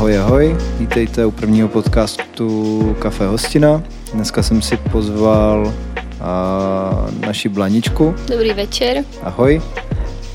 [0.00, 3.82] Ahoj, ahoj, vítejte u prvního podcastu Kafe Hostina.
[4.14, 5.74] Dneska jsem si pozval
[6.20, 8.14] a, naši Blaničku.
[8.28, 9.04] Dobrý večer.
[9.22, 9.62] Ahoj.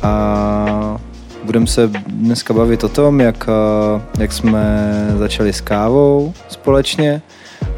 [0.01, 0.97] A
[1.43, 3.47] budeme se dneska bavit o tom, jak,
[4.19, 7.21] jak jsme začali s kávou společně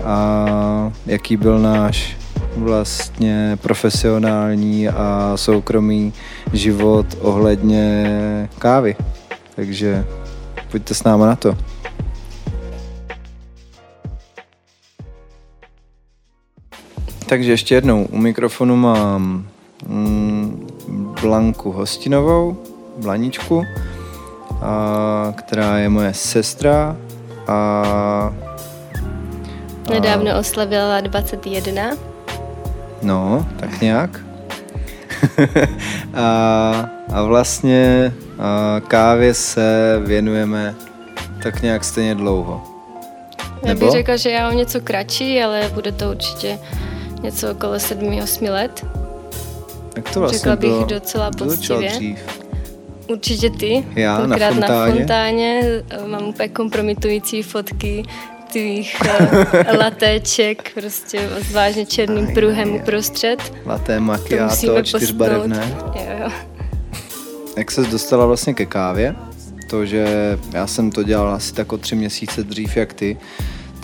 [0.04, 2.17] a jaký byl náš
[2.55, 6.13] vlastně profesionální a soukromý
[6.54, 8.95] život ohledně kávy.
[9.55, 10.05] Takže
[10.72, 11.58] pojďte s náma na to.
[17.27, 19.48] Takže ještě jednou, u mikrofonu mám
[19.88, 20.68] mm,
[21.22, 22.58] Blanku Hostinovou,
[22.98, 23.66] Blaničku,
[24.62, 26.98] a, která je moje sestra
[27.48, 28.34] a...
[29.90, 31.91] Nedávno oslavila 21.
[33.02, 34.20] No, tak nějak.
[36.13, 40.76] a, a vlastně a kávě se věnujeme
[41.44, 42.63] tak nějak stejně dlouho.
[43.63, 46.60] Já bych řekla, že já o něco kratší, ale bude to určitě
[47.23, 48.85] něco okolo 7-8 let.
[49.93, 51.90] Tak to vlastně Řekla bych bylo, docela poctivě.
[51.90, 52.20] dřív.
[53.10, 53.85] Určitě ty.
[53.96, 54.60] Já na fontáně.
[54.60, 55.62] na fontáně.
[56.05, 58.04] Mám úplně kompromitující fotky
[58.51, 58.98] tvých
[59.70, 63.54] uh, latéček, prostě s vážně černým Aj, pruhem aj, uprostřed.
[63.65, 65.57] Laté To macchiato, čtyřbarevné.
[65.59, 65.95] postnout.
[65.95, 66.29] Jo, jo.
[67.57, 69.16] Jak se dostala vlastně ke kávě?
[69.69, 70.06] To, že
[70.53, 73.18] já jsem to dělal asi tak o tři měsíce dřív jak ty,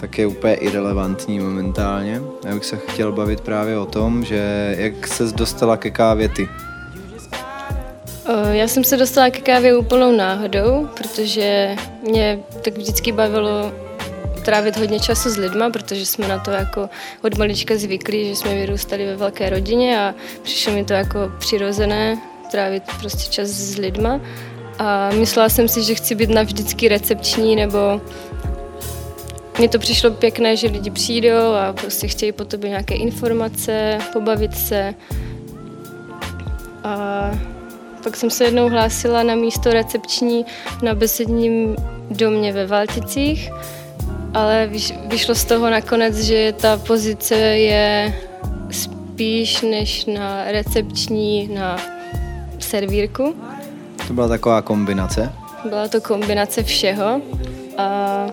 [0.04, 2.22] tak je úplně irrelevantní momentálně.
[2.46, 6.50] Já bych se chtěl bavit právě o tom, že jak se dostala ke kávě ty.
[8.26, 11.76] Eh, Já jsem se dostala ke kávě úplnou náhodou, protože
[12.08, 13.72] mě tak vždycky bavilo
[14.46, 16.90] trávit hodně času s lidma, protože jsme na to jako
[17.24, 22.22] od malička zvyklí, že jsme vyrůstali ve velké rodině a přišlo mi to jako přirozené
[22.52, 24.22] trávit prostě čas s lidma.
[24.80, 28.02] A myslela jsem si, že chci být navždycky recepční, nebo
[29.58, 34.58] mně to přišlo pěkné, že lidi přijdou a prostě chtějí po tobě nějaké informace, pobavit
[34.58, 34.94] se.
[36.84, 37.32] A
[38.04, 40.46] pak jsem se jednou hlásila na místo recepční
[40.82, 41.76] na besedním
[42.10, 43.52] domě ve Valticích,
[44.34, 48.16] ale vyš, vyšlo z toho nakonec, že ta pozice je
[48.72, 51.78] spíš než na recepční na
[52.60, 53.36] servírku.
[54.08, 55.34] To byla taková kombinace.
[55.70, 57.22] Byla to kombinace všeho
[57.78, 58.28] a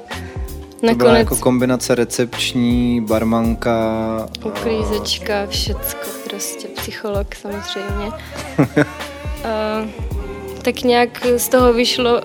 [0.80, 4.28] To byla nakonec jako kombinace recepční, barmanka.
[4.44, 8.12] uklízečka, všecko, prostě psycholog samozřejmě.
[9.44, 9.86] a,
[10.62, 12.20] tak nějak z toho vyšlo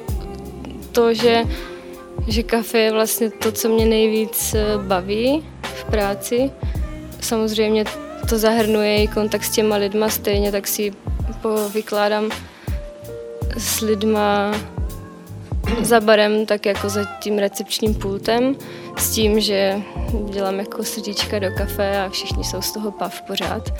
[0.91, 1.43] to, že,
[2.27, 6.51] že kafe je vlastně to, co mě nejvíc eh, baví v práci.
[7.21, 7.85] Samozřejmě
[8.29, 10.93] to zahrnuje i kontakt s těma lidma, stejně tak si
[11.73, 12.29] vykládám
[13.57, 14.51] s lidma
[15.81, 18.55] za barem, tak jako za tím recepčním pultem,
[18.97, 19.81] s tím, že
[20.29, 23.73] dělám jako srdíčka do kafe a všichni jsou z toho pav pořád.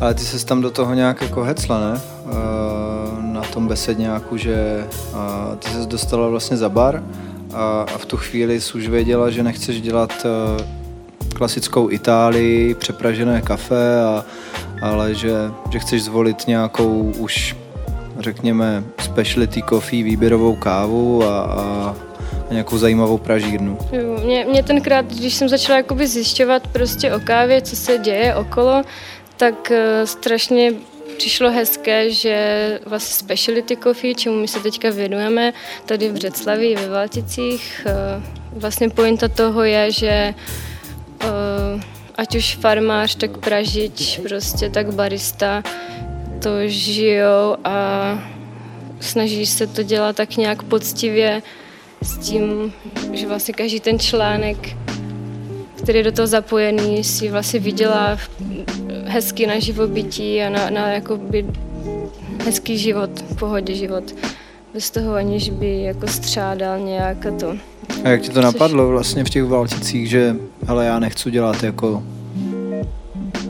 [0.00, 2.00] Ale ty se tam do toho nějak jako hecla, ne?
[2.26, 2.32] Eh,
[3.22, 7.02] Na tom besedňáku, že eh, ty se dostala vlastně za bar
[7.54, 10.64] a, a v tu chvíli jsi už věděla, že nechceš dělat eh,
[11.34, 14.24] klasickou Itálii, přepražené kafe, a,
[14.82, 15.32] ale že,
[15.70, 17.56] že chceš zvolit nějakou už
[18.22, 21.96] řekněme specialty coffee, výběrovou kávu a, a,
[22.50, 23.78] nějakou zajímavou pražírnu.
[24.24, 28.82] Mě, mě tenkrát, když jsem začala jakoby zjišťovat prostě o kávě, co se děje okolo,
[29.36, 30.72] tak uh, strašně
[31.16, 35.52] přišlo hezké, že vlastně specialty coffee, čemu my se teďka věnujeme,
[35.86, 40.34] tady v Břeclavi, ve Valticích, uh, vlastně pointa toho je, že
[41.24, 41.80] uh,
[42.14, 45.62] ať už farmář, tak pražič, prostě tak barista,
[46.42, 48.18] to žijou a
[49.00, 51.42] snaží se to dělat tak nějak poctivě
[52.02, 52.72] s tím,
[53.12, 54.76] že vlastně každý ten článek,
[55.82, 58.18] který je do toho zapojený, si vlastně vydělá
[59.04, 61.46] hezky na živobytí a na, na jakoby
[62.44, 64.14] hezký život, pohodě život.
[64.74, 67.56] Bez toho aniž by jako střádal nějak a to.
[68.04, 70.36] A jak ti to napadlo vlastně v těch Valticích, že
[70.66, 72.02] hele, já nechci dělat jako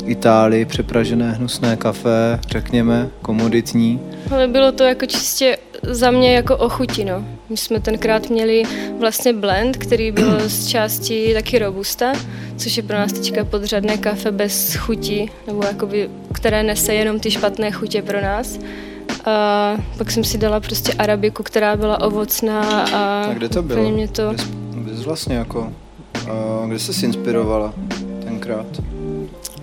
[0.07, 4.01] Itálii, přepražené hnusné kafe, řekněme, komoditní.
[4.31, 7.25] Ale bylo to jako čistě za mě jako o chuti, no.
[7.51, 8.63] My jsme tenkrát měli
[9.01, 12.13] vlastně blend, který byl z části taky robusta,
[12.57, 17.31] což je pro nás teďka podřadné kafe bez chuti, nebo jakoby, které nese jenom ty
[17.31, 18.59] špatné chutě pro nás.
[19.25, 23.91] A pak jsem si dala prostě arabiku, která byla ovocná a, A kde to bylo?
[23.91, 24.29] mě to...
[24.33, 25.73] Kde, jsi- kde jsi vlastně jako,
[26.31, 27.75] a kde jsi se inspirovala
[28.25, 28.67] tenkrát?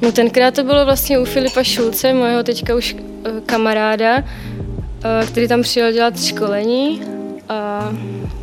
[0.02, 5.48] No tenkrát to bylo vlastně u Filipa Šulce, mojeho teďka už eh, kamaráda, eh, který
[5.48, 7.02] tam přijel dělat školení
[7.50, 7.90] a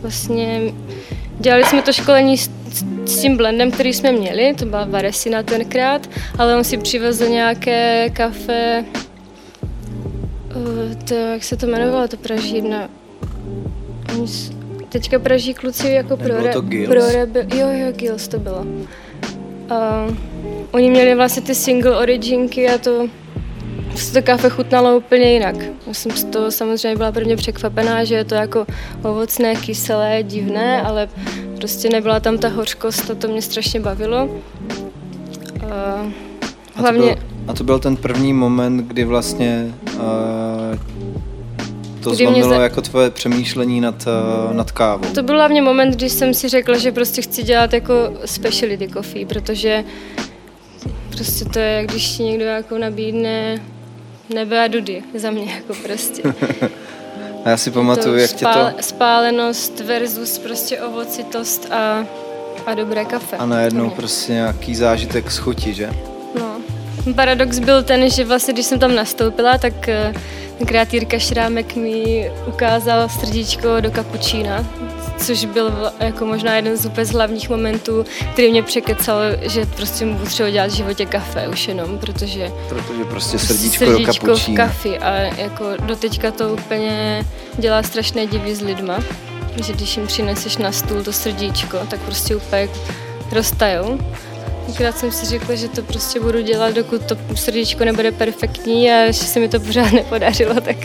[0.02, 0.72] vlastně
[1.38, 2.50] Dělali jsme to školení s,
[3.04, 8.10] s tím blendem, který jsme měli, to byla Varesina tenkrát, ale on si přivezl nějaké
[8.10, 8.84] kafe,
[10.56, 12.88] uh, to, jak se to jmenovalo, to pražírna.
[14.88, 16.52] Teďka praží kluci jako pro, re,
[16.86, 18.66] pro rebe, jo, jo, Gills to bylo.
[19.70, 20.14] Uh,
[20.70, 23.08] oni měli vlastně ty single originky a to
[23.96, 25.56] se to kafe chutnalo úplně jinak.
[25.86, 28.66] Já jsem z toho samozřejmě byla prvně překvapená, že je to jako
[29.02, 31.08] ovocné, kyselé, divné, ale
[31.56, 34.28] prostě nebyla tam ta hořkost a to mě strašně bavilo.
[35.70, 36.06] A
[36.76, 40.02] A to hlavně, byl, a to byl ten první moment, kdy vlastně uh,
[42.10, 44.04] to Kdy zlomilo za- jako tvoje přemýšlení nad,
[44.48, 45.08] uh, nad kávou.
[45.14, 47.94] to byl hlavně moment, kdy jsem si řekla, že prostě chci dělat jako
[48.24, 49.84] speciality coffee, protože
[51.10, 53.60] prostě to je, když ti někdo jako nabídne
[54.34, 56.22] nebe a dudy za mě jako prostě.
[57.44, 58.50] A já si pamatuju, to jak tě to...
[58.50, 62.04] spál- Spálenost versus prostě ovocitost a,
[62.66, 63.36] a dobré kafe.
[63.36, 65.90] A najednou prostě nějaký zážitek z chuti, že?
[66.38, 66.56] No.
[67.14, 70.12] Paradox byl ten, že vlastně, když jsem tam nastoupila, tak eh,
[70.58, 74.66] tenkrát Jirka Šrámek mi ukázal srdíčko do kapučína,
[75.18, 80.04] což byl jako možná jeden z úplně z hlavních momentů, který mě překecal, že prostě
[80.06, 84.28] mu potřebuji dělat v životě kafe už jenom, protože Protože prostě srdíčko, do srdíčko v
[84.28, 84.66] kapučína.
[84.66, 87.24] kafi a jako doteďka to úplně
[87.58, 88.98] dělá strašné divy s lidma,
[89.66, 92.68] že když jim přineseš na stůl to srdíčko, tak prostě úplně
[93.32, 93.98] roztajou.
[94.66, 99.06] Tenkrát jsem si řekla, že to prostě budu dělat, dokud to srdíčko nebude perfektní a
[99.06, 100.76] že se mi to pořád nepodařilo, tak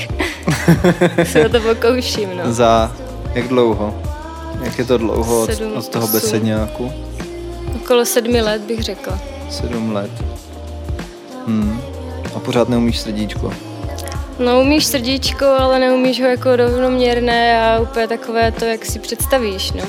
[1.27, 2.29] se o to pokouším.
[2.37, 2.53] No.
[2.53, 2.95] Za
[3.33, 4.01] jak dlouho?
[4.63, 6.13] Jak je to dlouho od, Sedm, od toho osm.
[6.13, 6.91] besedňáku?
[7.75, 9.19] Okolo sedmi let bych řekla.
[9.49, 10.11] Sedm let.
[11.47, 11.81] Hmm.
[12.35, 13.53] A pořád neumíš srdíčko.
[14.39, 19.71] No umíš srdíčko, ale neumíš ho jako rovnoměrné a úplně takové to, jak si představíš,
[19.71, 19.83] no.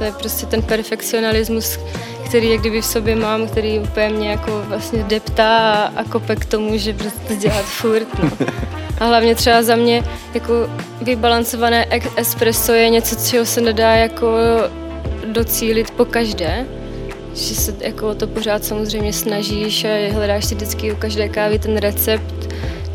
[0.00, 1.78] To je prostě ten perfekcionalismus,
[2.24, 6.36] který jak kdyby v sobě mám, který úplně mě jako vlastně deptá a, a kope
[6.36, 8.30] k tomu, že prostě dělat furt, no.
[8.98, 10.04] A hlavně třeba za mě
[10.34, 10.52] jako
[11.02, 11.86] vybalancované
[12.16, 14.36] espresso je něco, čeho se nedá jako
[15.26, 16.66] docílit po každé.
[17.34, 21.76] Že se jako to pořád samozřejmě snažíš a hledáš si vždycky u každé kávy ten
[21.76, 22.39] recept,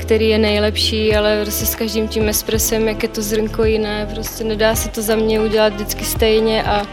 [0.06, 4.44] který je nejlepší, ale prostě s každým tím espresem, jak je to zrnko jiné, prostě
[4.44, 6.86] nedá se to za mě udělat vždycky stejně a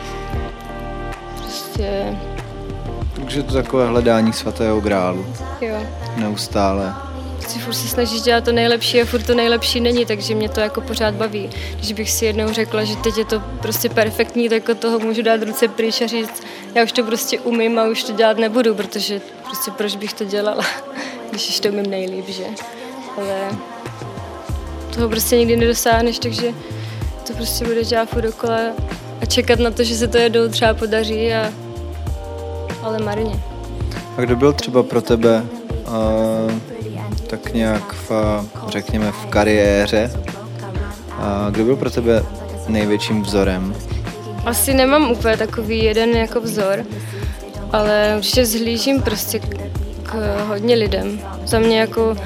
[1.37, 2.17] prostě
[3.15, 5.27] Takže to takové hledání svatého grálu.
[5.61, 5.77] jo.
[6.17, 6.95] Neustále.
[7.37, 10.61] Prostě furt se snažíš dělat to nejlepší a furt to nejlepší není, takže mě to
[10.61, 11.51] jako pořád baví.
[11.77, 15.23] Když bych si jednou řekla, že teď je to prostě perfektní, tak od toho můžu
[15.23, 16.43] dát ruce pryč a říct,
[16.75, 20.25] já už to prostě umím a už to dělat nebudu, protože prostě proč bych to
[20.25, 20.65] dělala,
[21.31, 22.45] když už to umím nejlíp, že?
[23.17, 23.51] Ale
[24.95, 26.47] toho prostě nikdy nedosáhneš, takže
[27.27, 28.59] to prostě bude dělat furt dokola
[29.21, 31.53] a čekat na to, že se to jednou třeba podaří, a,
[32.83, 33.41] ale marně.
[34.17, 35.43] A kdo byl třeba pro tebe
[35.87, 36.53] uh,
[37.27, 38.11] tak nějak v,
[38.69, 40.11] řekněme, v kariéře?
[41.19, 42.25] A kdo byl pro tebe
[42.69, 43.75] největším vzorem?
[44.45, 46.85] Asi nemám úplně takový jeden jako vzor,
[47.73, 49.45] ale určitě zhlížím prostě k,
[50.03, 51.21] k hodně lidem.
[51.45, 52.17] Za mě jako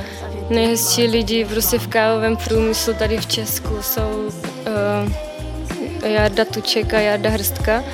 [0.51, 5.13] nejhezčí lidi prostě v kávovém průmyslu tady v Česku jsou uh,
[6.09, 7.85] Jarda Tuček a Jarda Hrstka.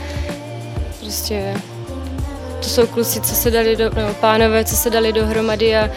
[1.01, 1.55] Prostě
[2.63, 5.91] to jsou kluci, co se dali do, nebo pánové, co se dali dohromady a,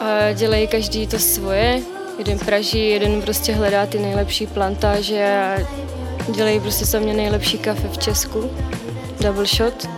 [0.00, 1.80] a dělají každý to svoje.
[2.18, 5.56] Jeden praží, jeden prostě hledá ty nejlepší plantáže a
[6.32, 8.50] dělají prostě za mě nejlepší kafe v Česku.
[9.20, 9.88] Double shot.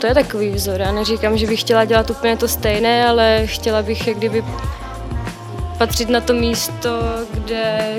[0.00, 0.80] To je takový vzor.
[0.80, 4.44] Já neříkám, že bych chtěla dělat úplně to stejné, ale chtěla bych jak kdyby
[5.78, 7.02] patřit na to místo,
[7.34, 7.94] kde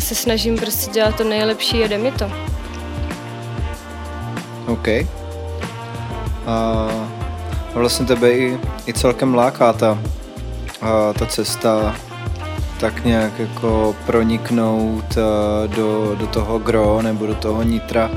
[0.00, 2.30] se snažím prostě dělat to nejlepší a jde mi to.
[4.66, 4.88] OK.
[6.46, 6.88] A
[7.74, 9.98] vlastně tebe i, i celkem láká ta,
[10.80, 11.96] a, ta cesta
[12.80, 15.14] tak nějak jako proniknout
[15.66, 18.10] do, do toho gro nebo do toho nitra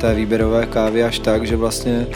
[0.00, 2.06] té výběrové kávy až tak, že vlastně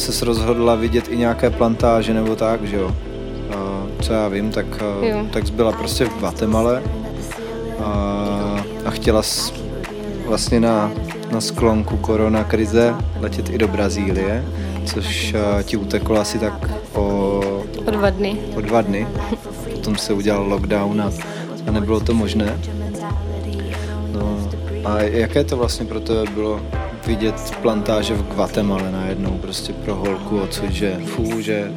[0.00, 2.86] se rozhodla vidět i nějaké plantáže nebo tak, že jo.
[2.86, 4.66] Uh, co já vím, tak,
[5.02, 5.26] Jo.
[5.32, 6.80] tak byla prostě v Guatemala
[7.84, 7.90] a,
[8.84, 9.52] a chtěla s,
[10.26, 10.92] vlastně na,
[11.32, 14.44] na sklonku korona krize letět i do Brazílie,
[14.86, 17.40] což ti uteklo asi tak o,
[17.86, 18.36] O dva dny.
[18.56, 19.06] o dva dny.
[19.74, 21.10] Potom se udělal lockdown a,
[21.66, 22.58] a nebylo to možné.
[24.12, 24.38] No,
[24.84, 26.60] a jaké to vlastně pro tebe bylo
[27.06, 31.72] vidět plantáže v Guatemala najednou prostě pro holku odsud, že fů, že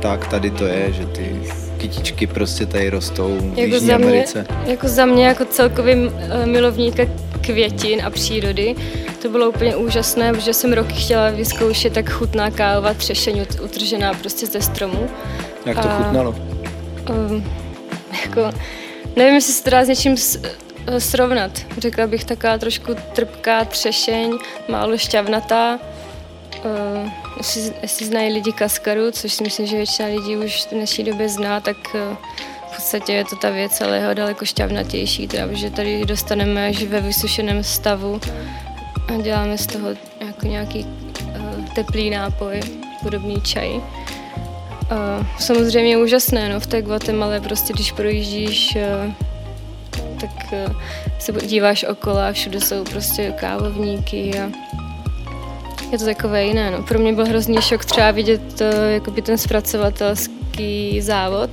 [0.00, 1.42] tak tady to je, že ty
[1.78, 4.46] kytičky prostě tady rostou v jako Jižní za mě, Americe.
[4.66, 7.02] Jako za mě, jako celkový eh, milovníka
[7.40, 8.74] květin a přírody,
[9.22, 14.14] to bylo úplně úžasné, protože jsem roky chtěla vyzkoušet, jak chutná káva třešeň ut- utržená
[14.14, 15.06] prostě ze stromu.
[15.66, 16.34] Jak to a- chutnalo?
[17.30, 17.44] Um,
[18.24, 18.58] jako,
[19.16, 20.16] nevím, jestli se to dá s něčím
[20.98, 21.50] srovnat.
[21.78, 24.38] Řekla bych taková trošku trpká třešeň,
[24.68, 25.78] málo šťavnatá.
[26.64, 27.10] Uh,
[27.82, 31.60] jestli, znají lidi kaskaru, což si myslím, že většina lidí už v dnešní době zná,
[31.60, 32.16] tak uh,
[32.70, 36.82] v podstatě je to ta věc, ale jeho daleko šťavnatější, teda, že tady dostaneme až
[36.82, 38.20] ve vysušeném stavu
[39.08, 39.88] a děláme z toho
[40.26, 42.60] jako nějaký uh, teplý nápoj,
[43.02, 43.68] podobný čaj.
[43.76, 43.82] Uh,
[45.38, 48.76] samozřejmě je úžasné, no, v té Guatemala prostě, když projíždíš,
[49.06, 49.12] uh,
[50.20, 50.76] tak uh,
[51.18, 54.50] se díváš okolo a všude jsou prostě kávovníky a
[55.92, 56.70] je to takové jiné.
[56.70, 56.82] No.
[56.82, 61.50] Pro mě byl hrozný šok třeba vidět uh, jakoby ten zpracovatelský závod.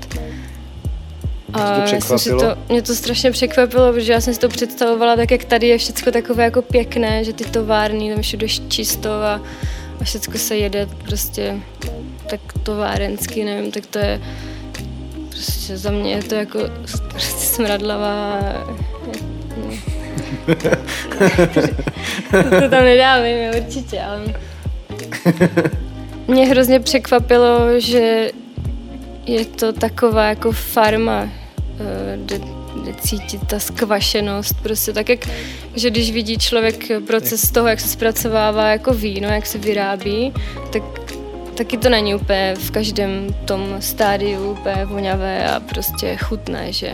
[1.51, 5.15] to já jsem si to, mě to strašně překvapilo, protože já jsem si to představovala
[5.15, 9.41] tak, jak tady je všechno takové jako pěkné, že ty továrny, tam všude čisto a,
[10.01, 11.55] a všechno se jede prostě
[12.29, 14.21] tak továrensky, nevím, tak to je
[15.43, 16.59] prostě za mě je to jako
[17.09, 18.39] prostě smradlavá
[19.57, 19.73] no.
[22.31, 24.21] to tam nedávejme určitě, ale
[26.27, 28.31] mě hrozně překvapilo, že
[29.25, 31.29] je to taková jako farma,
[31.79, 32.39] eh, kde,
[32.81, 35.27] kde cítit ta skvašenost, prostě tak, jak,
[35.75, 40.33] že když vidí člověk proces toho, jak se zpracovává jako víno, jak se vyrábí,
[40.71, 40.83] tak
[41.55, 46.91] taky to není úplně v každém tom stádiu úplně voňavé a prostě chutné, že?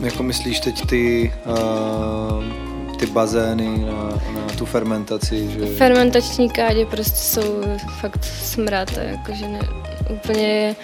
[0.00, 2.44] Jako myslíš teď ty, uh,
[2.98, 3.92] ty bazény na,
[4.32, 7.62] na tu fermentaci, že Fermentační kádě prostě jsou
[8.00, 9.60] fakt smrát, a jakože ne,
[10.10, 10.76] úplně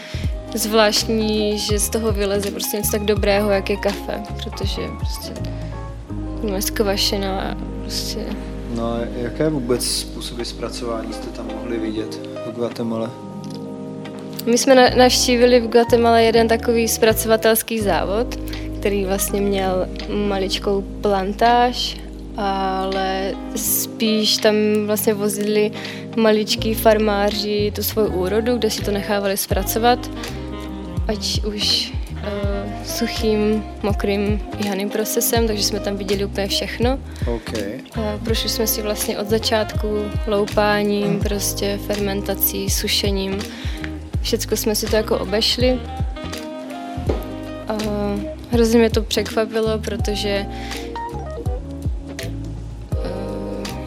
[0.54, 5.32] zvláštní, že z toho vyleze prostě něco tak dobrého, jak je kafe, protože prostě
[6.54, 8.26] je skvašená a prostě
[8.76, 13.10] No jaké vůbec způsoby zpracování jste tam mohli vidět v Guatemala?
[14.46, 18.36] My jsme na- navštívili v Guatemala jeden takový zpracovatelský závod,
[18.80, 19.88] který vlastně měl
[20.28, 21.96] maličkou plantáž,
[22.36, 24.54] ale spíš tam
[24.86, 25.70] vlastně vozili
[26.16, 30.10] maličký farmáři tu svou úrodu, kde si to nechávali zpracovat,
[31.08, 31.92] ať už
[33.02, 36.98] suchým, mokrým i haným procesem, takže jsme tam viděli úplně všechno.
[37.26, 37.50] OK.
[37.94, 39.88] A Prošli jsme si vlastně od začátku
[40.26, 43.38] loupáním, prostě fermentací, sušením.
[44.22, 45.80] Všecko jsme si to jako obešli.
[47.68, 47.74] A
[48.50, 50.56] hrozně mě to překvapilo, protože eh,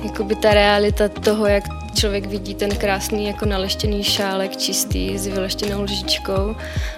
[0.03, 1.63] jakoby ta realita toho, jak
[1.95, 6.55] člověk vidí ten krásný jako naleštěný šálek čistý s vyleštěnou lžičkou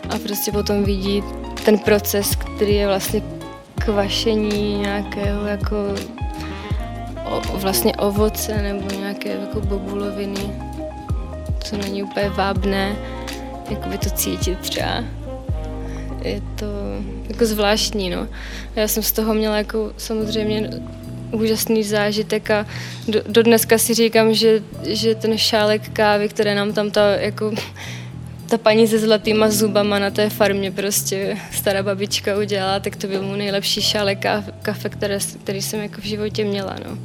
[0.10, 1.24] a prostě potom vidí
[1.68, 3.22] ten proces, který je vlastně
[3.86, 5.76] kvašení nějakého jako
[7.26, 10.56] o, vlastně ovoce nebo nějaké jako bobuloviny,
[11.64, 12.96] co není úplně vábné,
[13.70, 15.04] jako by to cítit třeba.
[16.22, 16.66] Je to
[17.30, 18.28] jako zvláštní, no.
[18.76, 20.70] Já jsem z toho měla jako samozřejmě
[21.32, 22.66] úžasný zážitek a
[23.08, 27.52] do, do dneska si říkám, že, že ten šálek kávy, které nám tam ta jako
[28.50, 33.22] ta paní se zlatýma zubama na té farmě prostě stará babička udělala, tak to byl
[33.24, 36.98] mu nejlepší šálek ká- kafe, které, který jsem jako v životě měla, no.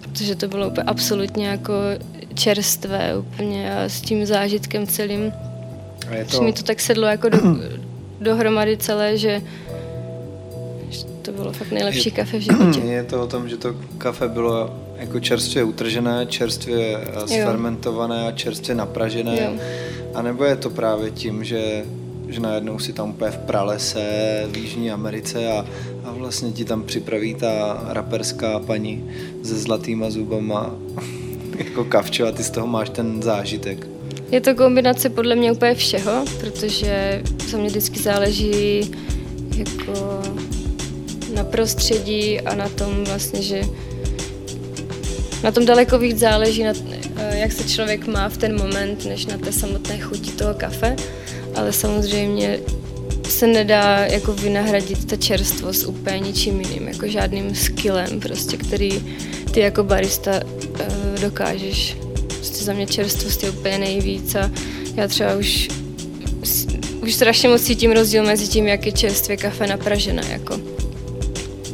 [0.00, 1.72] Protože to bylo úplně absolutně jako
[2.34, 5.32] čerstvé úplně a s tím zážitkem celým.
[6.10, 6.42] A je To...
[6.42, 7.38] mi to tak sedlo jako do,
[8.20, 9.42] dohromady celé, že,
[10.90, 12.80] že to bylo fakt nejlepší kafe v životě.
[12.84, 18.32] je to o tom, že to kafe bylo jako čerstvě utržené, čerstvě eh, sfermentované a
[18.32, 19.38] čerstvě napražené.
[19.42, 19.52] Jo.
[20.14, 21.84] A nebo je to právě tím, že,
[22.28, 25.66] že najednou si tam úplně v pralese v Jižní Americe a,
[26.04, 29.10] a vlastně ti tam připraví ta raperská paní
[29.42, 30.74] se zlatýma zubama
[31.58, 33.86] jako kavčo a ty z toho máš ten zážitek.
[34.30, 38.90] Je to kombinace podle mě úplně všeho, protože za mě vždycky záleží
[39.56, 40.22] jako
[41.34, 43.62] na prostředí a na tom vlastně, že
[45.42, 46.72] na tom daleko víc záleží, na,
[47.16, 50.96] eh, jak se člověk má v ten moment, než na té samotné chuti toho kafe,
[51.54, 52.58] ale samozřejmě
[53.28, 59.02] se nedá jako vynahradit ta čerstvost úplně ničím jiným, jako žádným skillem, prostě, který
[59.50, 61.96] ty jako barista uh, dokážeš.
[62.26, 64.50] Prostě za mě čerstvost je úplně nejvíc a
[64.96, 65.68] já třeba už,
[67.02, 70.22] už strašně moc cítím rozdíl mezi tím, jak je čerstvě kafe napražené.
[70.28, 70.60] Jako.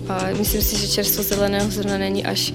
[0.09, 2.53] A myslím si, že čerstvo zeleného zrna není až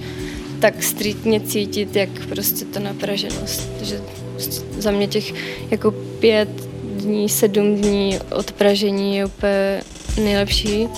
[0.60, 3.70] tak striktně cítit, jak prostě ta napraženost.
[3.78, 4.00] Takže
[4.32, 5.34] prostě za mě těch
[5.70, 6.48] jako pět
[6.96, 9.82] dní, sedm dní od pražení je úplně
[10.22, 10.88] nejlepší.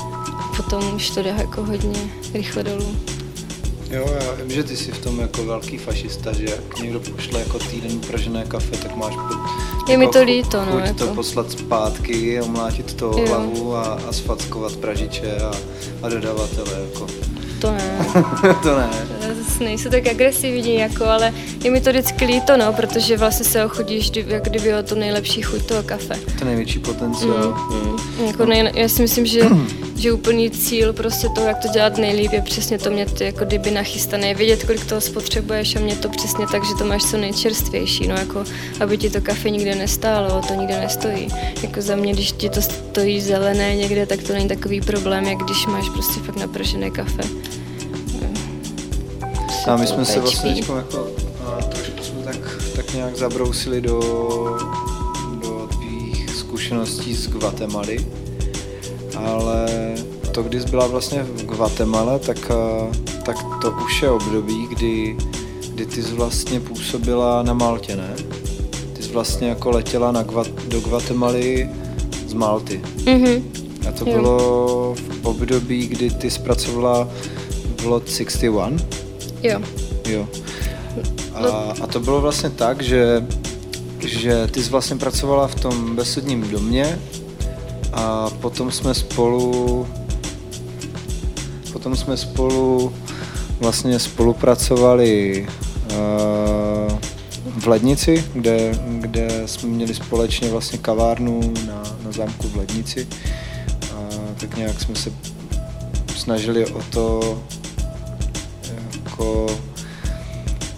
[0.57, 2.01] Potom už to jde jako hodně
[2.35, 2.97] rychle dolů.
[3.91, 7.41] Jo, já vím, že ty jsi v tom jako velký fašista, že jak někdo pošle
[7.41, 10.79] jako týden pražené kafe, tak máš pod, Je mi to líto, no.
[10.79, 10.99] Jako.
[10.99, 15.53] to poslat zpátky, omlátit to hlavu a, a sfackovat pražiče a,
[16.03, 17.07] a dodavatele, jako.
[17.63, 17.99] To ne.
[18.63, 18.91] to ne.
[19.45, 23.65] Zase nejsou tak agresivní, jako, ale je mi to vždycky líto, no, protože vlastně se
[23.65, 26.15] ochodíš jak kdyby o to nejlepší chuť toho kafe.
[26.39, 27.69] To největší potenciál.
[27.71, 27.91] Mm,
[28.21, 28.27] mm.
[28.27, 29.41] Jako nej, já si myslím, že,
[29.97, 33.71] že úplný cíl prostě toho, jak to dělat nejlíp, je přesně to mít jako kdyby
[33.71, 38.09] nachystané, vědět, kolik toho spotřebuješ a mě to přesně tak, že to máš co nejčerstvější,
[38.09, 38.45] no jako,
[38.81, 41.29] aby ti to kafe nikde nestálo, to nikde nestojí.
[41.63, 45.39] Jako za mě, když ti to stojí zelené někde, tak to není takový problém, jak
[45.39, 47.23] když máš prostě fakt napražené kafe.
[49.69, 51.07] A my jsme se vlastně teďko jako,
[51.47, 54.01] a trošku jsme tak, tak nějak zabrousili do,
[55.43, 58.07] do tvých zkušeností z Guatemaly,
[59.17, 59.67] ale
[60.33, 62.91] to, když jsi byla vlastně v Guatemala, tak, a,
[63.25, 65.17] tak to už je období, kdy,
[65.75, 68.15] kdy ty jsi vlastně působila na Maltě, ne?
[68.93, 70.25] Ty jsi vlastně jako letěla na,
[70.69, 71.71] do Guatemaly
[72.27, 72.81] z Malty.
[73.07, 73.53] Mhm.
[73.89, 74.17] A to Jo.
[74.17, 77.09] bylo v období, kdy ty zpracovala
[77.81, 79.02] v Lot 61.
[79.43, 79.61] Jo.
[80.09, 80.29] Jo.
[81.35, 81.47] A,
[81.83, 83.27] a to bylo vlastně tak, že,
[84.07, 86.99] že ty jsi vlastně pracovala v tom besedním domě
[87.93, 89.87] a potom jsme spolu
[91.73, 92.93] potom jsme spolu
[93.61, 95.47] vlastně spolupracovali
[95.91, 96.99] uh,
[97.59, 103.09] v Lednici, kde, kde jsme měli společně vlastně kavárnu na, na zámku v Lednici.
[103.95, 104.09] A
[104.41, 105.13] tak nějak jsme se
[106.17, 107.39] snažili o to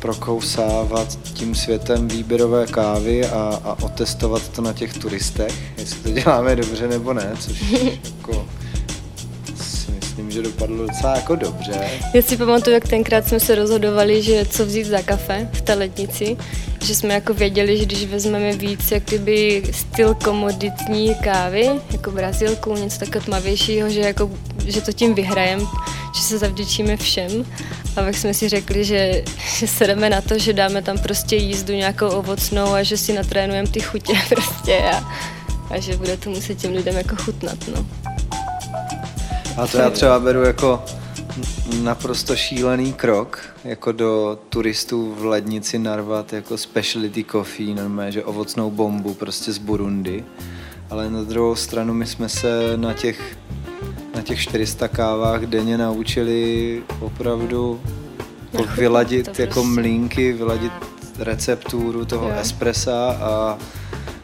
[0.04, 6.56] prokousávat tím světem výběrové kávy a, a otestovat to na těch turistech, jestli to děláme
[6.56, 7.64] dobře nebo ne, což
[8.04, 8.46] jako
[9.56, 11.90] si myslím, že dopadlo docela jako dobře.
[12.14, 15.74] Já si pamatuju, jak tenkrát jsme se rozhodovali, že co vzít za kafe v té
[15.74, 16.36] lednici,
[16.82, 22.74] že jsme jako věděli, že když vezmeme víc jak kdyby styl komoditní kávy, jako brazilku,
[22.74, 24.30] něco takového tmavějšího, že, jako,
[24.66, 25.60] že to tím vyhrajem,
[26.16, 27.44] že se zavděčíme všem.
[27.96, 29.22] A pak jsme si řekli, že,
[29.58, 33.12] že se jdeme na to, že dáme tam prostě jízdu nějakou ovocnou a že si
[33.12, 35.04] natrénujeme ty chutě prostě a,
[35.70, 37.86] a že bude to muset těm lidem jako chutnat, no.
[39.56, 40.84] A to já třeba beru jako
[41.82, 48.70] naprosto šílený krok, jako do turistů v lednici narvat jako speciality coffee, normálně, že ovocnou
[48.70, 50.24] bombu prostě z Burundi.
[50.90, 53.36] Ale na druhou stranu my jsme se na těch,
[54.24, 57.80] těch 400 kávách denně naučili opravdu
[58.52, 59.68] Nachutnat vyladit to jako prostě.
[59.80, 60.72] mlínky, vyladit
[61.18, 62.34] recepturu toho Jo.
[62.40, 63.58] espressa a,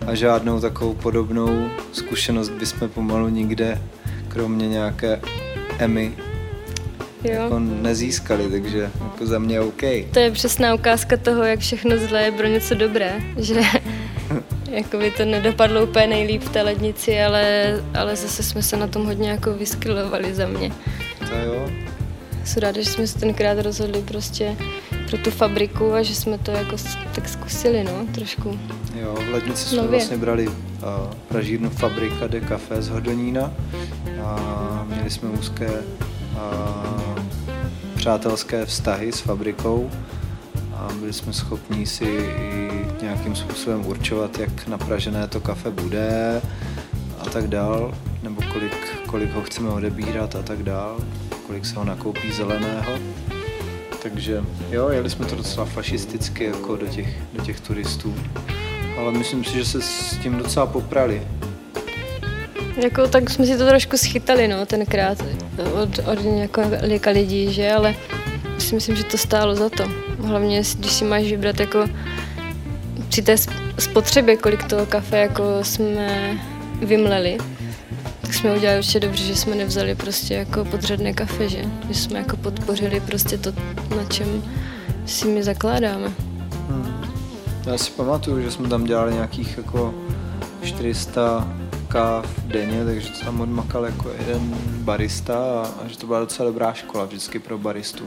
[0.06, 3.82] a žádnou takovou podobnou zkušenost bychom pomalu nikde,
[4.28, 5.20] kromě nějaké
[5.78, 6.12] Emmy,
[7.24, 7.32] Jo.
[7.32, 9.82] jako nezískali, takže jako za mě OK.
[10.12, 13.60] To je přesná ukázka toho, jak všechno zlé je pro něco dobré, že
[14.70, 18.86] jako by to nedopadlo úplně nejlíp v té lednici, ale, ale zase jsme se na
[18.86, 20.72] tom hodně jako vyskylovali za mě.
[21.18, 21.70] To jo.
[22.44, 24.56] Jsem ráda, že jsme se tenkrát rozhodli prostě
[25.08, 26.76] pro tu fabriku a že jsme to jako
[27.14, 28.58] tak zkusili, no, trošku.
[29.00, 29.90] Jo, v lednici jsme Nově.
[29.90, 30.54] vlastně brali uh,
[31.28, 33.52] pražírnu Fabrika de Café z Hodonína
[34.24, 37.18] a měli jsme úzké uh,
[37.94, 39.90] přátelské vztahy s fabrikou
[40.80, 42.34] a byli jsme schopni si
[43.02, 46.40] nějakým způsobem určovat, jak napražené to kafe bude
[47.18, 50.96] a tak dál, nebo kolik, kolik ho chceme odebírat a tak dál,
[51.46, 52.92] kolik se ho nakoupí zeleného.
[54.02, 58.14] Takže jo, jeli jsme to docela fašisticky jako do těch, do těch turistů.
[58.98, 61.22] Ale myslím si, že se s tím docela poprali.
[62.82, 65.18] Jako, tak jsme si to trošku schytali, no, tenkrát
[65.82, 67.94] od, od několika lidí, že, ale
[68.58, 70.09] si myslím, že to stálo za to.
[70.24, 71.84] Hlavně, když si máš vybrat jako
[73.08, 76.38] při té sp- spotřebě, kolik toho kafe jako jsme
[76.82, 77.38] vymleli,
[78.20, 81.64] tak jsme udělali určitě dobře, že jsme nevzali prostě jako podřadné kafe, že?
[81.88, 83.52] Že jsme jako podpořili prostě to,
[83.96, 84.42] na čem
[85.06, 86.12] si my zakládáme.
[86.68, 87.04] Hmm.
[87.66, 89.94] Já si pamatuju, že jsme tam dělali nějakých jako
[90.62, 91.48] 400
[91.88, 96.48] káv denně, takže to tam odmakal jako jeden barista a, a že to byla docela
[96.48, 98.04] dobrá škola vždycky pro baristu.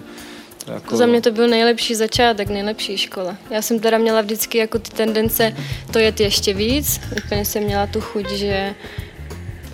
[0.68, 0.98] Jako...
[0.98, 3.38] Za mě to byl nejlepší začátek, nejlepší škola.
[3.50, 5.56] Já jsem teda měla vždycky jako ty tendence
[5.92, 7.02] to jet ještě víc.
[7.26, 8.76] Úplně jsem měla tu chuť, že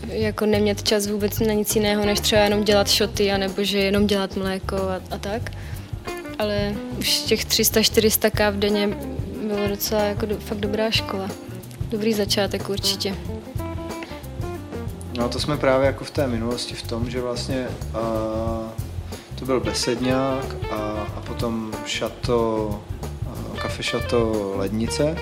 [0.08, 4.08] jako nemět čas vůbec na nic jiného, než třeba jenom dělat šoty, anebo že jenom
[4.08, 5.52] dělat mléko a, a tak.
[6.39, 8.88] Ale už těch 300-400 káv denně
[9.47, 11.30] bylo docela jako do, fakt dobrá škola.
[11.89, 13.15] dobrý začátek určitě.
[15.17, 18.78] No to jsme právě jako v té minulosti v tom, že vlastně uh,
[19.39, 20.75] to byl besedňák a,
[21.17, 22.67] a potom šato,
[23.25, 25.15] uh, kafe šato lednice.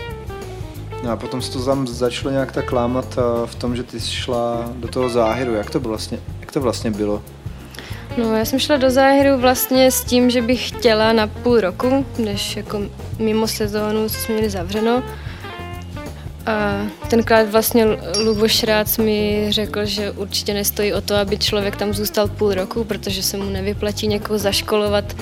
[1.04, 4.00] No a potom se to tam začalo nějak tak lámat uh, v tom, že ty
[4.00, 5.54] jsi šla do toho záhyru.
[5.54, 7.24] Jak to vlastně, jak to vlastně bylo?
[8.18, 12.06] No, já jsem šla do záhru vlastně s tím, že bych chtěla na půl roku,
[12.18, 12.82] než jako
[13.20, 15.04] mimo sezónu, co jsme měli zavřeno.
[16.48, 17.86] A tenkrát vlastně
[18.24, 22.84] Luboš Rác mi řekl, že určitě nestojí o to, aby člověk tam zůstal půl roku,
[22.84, 25.16] protože se mu nevyplatí někoho zaškolovat,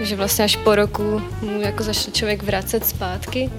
[0.00, 3.50] že vlastně až po roku mu jako zašel člověk vracet zpátky.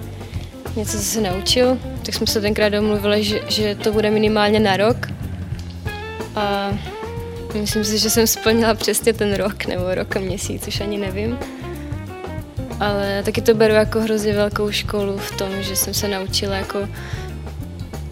[0.76, 5.06] Něco se naučil, tak jsme se tenkrát domluvili, že, že to bude minimálně na rok.
[6.36, 6.70] A
[7.60, 11.38] Myslím si, že jsem splnila přesně ten rok nebo rok a měsíc, už ani nevím.
[12.80, 16.88] Ale taky to beru jako hrozně velkou školu v tom, že jsem se naučila jako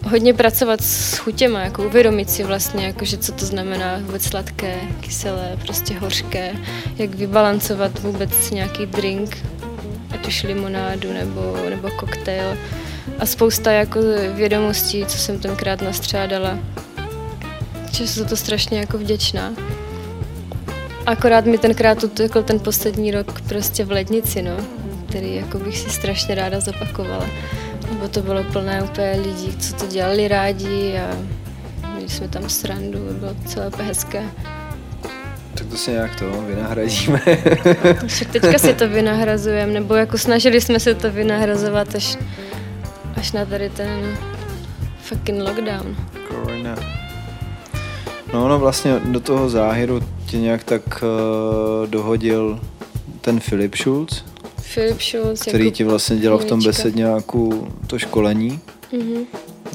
[0.09, 4.79] hodně pracovat s chutěma, jako uvědomit si vlastně, jako, že co to znamená vůbec sladké,
[4.99, 6.51] kyselé, prostě hořké,
[6.95, 9.37] jak vybalancovat vůbec nějaký drink,
[10.11, 12.57] ať už limonádu nebo, nebo koktejl.
[13.19, 13.99] A spousta jako
[14.33, 16.59] vědomostí, co jsem tenkrát nastřádala,
[17.91, 19.53] že jsem za to strašně jako vděčná.
[21.05, 24.57] Akorát mi tenkrát utekl ten poslední rok prostě v lednici, no,
[25.09, 27.25] který jako bych si strašně ráda zopakovala.
[27.91, 31.15] Nebo to bylo plné úplně lidí, co to dělali rádi a
[31.91, 34.23] měli jsme tam srandu, bylo celé úplně hezké.
[35.53, 37.21] Tak to si nějak to vynahradíme.
[38.07, 42.17] Však teďka si to vynahrazujeme, nebo jako snažili jsme se to vynahrazovat až,
[43.17, 44.17] až na tady ten
[45.01, 45.95] fucking lockdown.
[46.27, 46.75] Corona.
[48.33, 50.01] No, no vlastně do toho záhyru
[50.35, 52.59] tě nějak tak uh, dohodil
[53.21, 54.23] ten Filip Schulz,
[54.57, 58.59] Filip Schulz, který jako ti vlastně dělal v tom besedňáku to školení,
[58.91, 59.25] mm-hmm.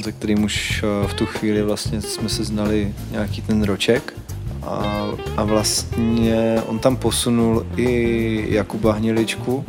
[0.05, 4.15] za kterým už uh, v tu chvíli vlastně jsme se znali nějaký ten roček.
[4.63, 9.65] A, a vlastně on tam posunul i Jakuba Hniličku,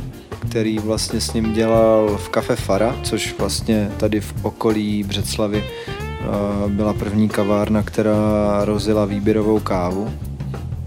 [0.49, 5.63] který vlastně s ním dělal v kafe Fara, což vlastně tady v okolí Břeclavy
[6.67, 8.15] byla první kavárna, která
[8.65, 10.09] rozjela výběrovou kávu.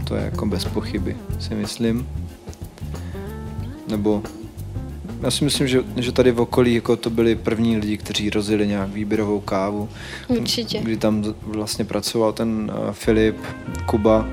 [0.05, 2.09] To je jako bez pochyby, si myslím.
[3.89, 4.23] Nebo
[5.23, 8.67] já si myslím, že, že tady v okolí jako to byli první lidi, kteří rozjeli
[8.67, 9.89] nějak výběrovou kávu.
[10.29, 10.79] Určitě.
[10.79, 13.37] Kdy tam vlastně pracoval ten uh, Filip,
[13.87, 14.27] Kuba.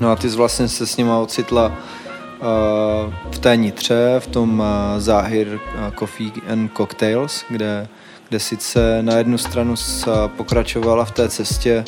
[0.00, 4.60] No a ty jsi vlastně se s nima ocitla uh, v té nitře, v tom
[4.60, 4.66] uh,
[4.98, 7.88] Záhir uh, Coffee and Cocktails, kde
[8.32, 9.74] kde sice na jednu stranu
[10.36, 11.84] pokračovala v té cestě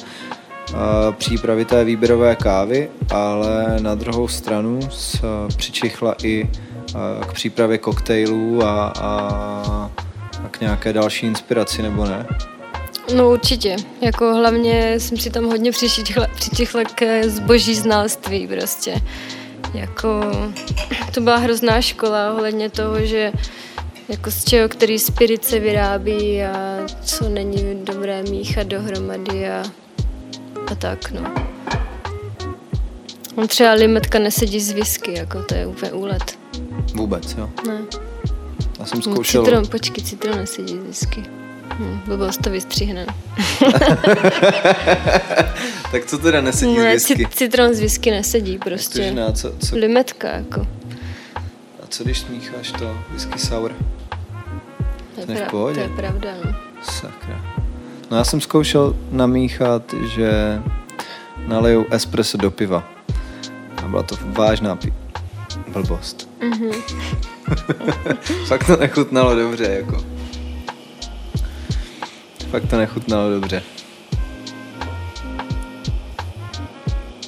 [1.12, 4.81] přípravy té výběrové kávy, ale na druhou stranu
[5.57, 6.50] přičichla i
[7.20, 9.90] k přípravě koktejlů a, a,
[10.44, 12.27] a k nějaké další inspiraci, nebo ne?
[13.16, 13.77] No určitě.
[14.00, 18.94] Jako hlavně jsem si tam hodně přičichla, přičichla k zboží znalství prostě.
[19.74, 20.20] Jako,
[21.14, 23.33] to byla hrozná škola ohledně toho, že
[24.09, 29.62] jako z čeho který spirit se vyrábí a co není dobré míchat dohromady a,
[30.70, 31.35] a tak, no.
[33.37, 36.38] On třeba limetka nesedí z whisky, jako to je úplně úlet.
[36.94, 37.50] Vůbec, jo?
[37.66, 37.79] Ne.
[38.79, 39.44] Já jsem zkoušel...
[39.44, 41.22] Citron, počkej, citron nesedí z whisky.
[41.79, 43.07] Hm, blbost to vystřihne.
[45.92, 47.27] tak co teda nesedí ne, z whisky?
[47.31, 49.11] Citron z whisky nesedí prostě.
[49.11, 49.77] Na co, co?
[49.77, 50.61] Limetka, jako.
[51.83, 53.74] A co když smícháš to whisky sour?
[55.14, 56.55] To je, pra- to je pravda, no.
[56.83, 57.53] Sakra.
[58.14, 60.62] No já jsem zkoušel namíchat, že
[61.46, 62.88] naleju espresso do piva.
[63.77, 64.94] A byla to vážná pi-
[65.68, 66.29] blbost.
[66.40, 66.74] Mm-hmm.
[68.46, 70.05] Fakt to nechutnalo dobře, jako.
[72.50, 73.62] Fakt to nechutnalo dobře.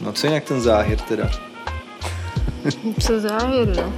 [0.00, 1.30] No co jinak ten záhyr teda?
[3.00, 3.92] co záhyr, no?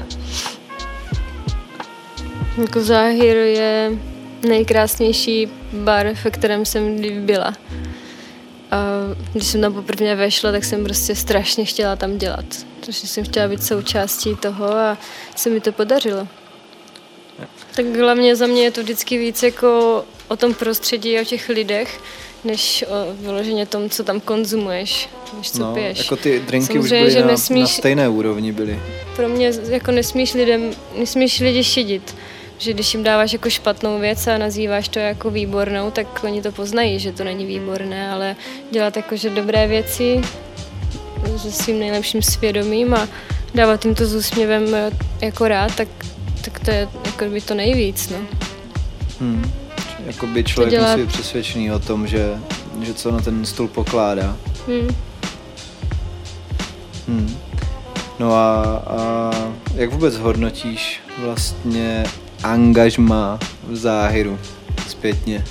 [2.59, 3.99] Jako Záhir je
[4.43, 7.55] nejkrásnější bar, ve kterém jsem kdy byla.
[8.71, 8.77] A
[9.33, 12.45] když jsem tam poprvé vešla, tak jsem prostě strašně chtěla tam dělat.
[12.87, 14.99] Takže jsem chtěla být součástí toho a
[15.37, 16.29] se mi to podařilo.
[17.75, 21.49] Tak hlavně za mě je to vždycky víc jako o tom prostředí a o těch
[21.49, 22.01] lidech,
[22.45, 25.99] než o vyloženě tom, co tam konzumuješ, než co no, piješ.
[25.99, 28.81] Jako ty drinky Samozřejmě, už byly na, nesmíš, na stejné úrovni byly.
[29.17, 32.15] Pro mě jako nesmíš lidem, nesmíš lidi šidit
[32.59, 36.53] že když jim dáváš jako špatnou věc a nazýváš to jako výbornou, tak oni to
[36.53, 38.37] poznají, že to není výborné, ale
[38.71, 40.21] dělat jakože dobré věci
[41.39, 43.09] se svým nejlepším svědomím a
[43.55, 44.67] dávat jim to s úsměvem
[45.21, 45.89] jako rád, tak,
[46.45, 48.19] tak to je jako by to nejvíc, no.
[49.21, 49.53] Hmm.
[50.07, 50.97] jakoby člověk dělá...
[50.97, 52.39] musí být přesvědčený o tom, že,
[52.83, 54.37] že co na ten stůl pokládá.
[54.67, 54.97] Hmm.
[57.09, 57.37] Hmm.
[58.19, 59.31] No a, a
[59.75, 62.05] jak vůbec hodnotíš vlastně
[62.43, 64.39] angažma v záhyru
[64.89, 65.45] zpětně?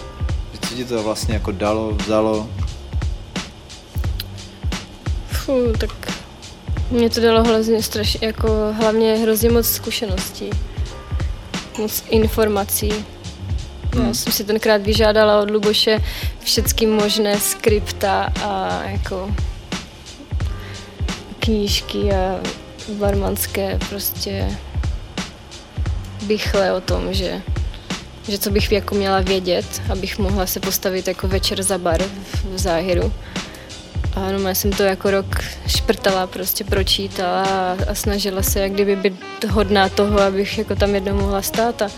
[0.68, 2.50] Co ti to vlastně jako dalo, vzalo?
[5.28, 6.14] Fů, tak
[6.92, 10.50] mě to dalo hrozně strašně, jako hlavně hrozně moc zkušeností,
[11.80, 12.94] moc informací.
[13.96, 14.08] Hmm.
[14.08, 16.04] Já jsem si tenkrát vyžádala od Luboše
[16.44, 19.32] všechny možné skripta a jako
[21.40, 22.40] knížky a
[23.00, 24.58] barmanské prostě
[26.22, 27.42] bychle o tom, že,
[28.28, 32.02] že co bych jako měla vědět, abych mohla se postavit jako večer za bar
[32.44, 33.14] v záhiru.
[34.16, 35.26] A no, já jsem to jako rok
[35.68, 39.14] šprtala, prostě pročítala a, a snažila se jak kdyby být
[39.50, 41.82] hodná toho, abych jako tam jednou mohla stát.
[41.82, 41.90] A,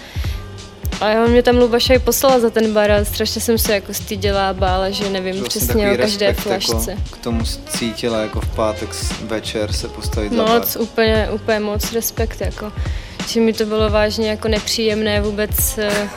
[1.02, 4.50] a on mě tam Lubaša poslala za ten bar a strašně jsem se jako styděla
[4.50, 6.92] a bála, že nevím že vlastně přesně o každé flašce.
[6.92, 8.90] Jako k tomu cítila jako v pátek
[9.22, 10.88] večer se postavit moc, za bar.
[10.88, 12.72] úplně, úplně moc respekt jako.
[13.30, 16.10] Že mi to bylo vážně jako nepříjemné vůbec eh,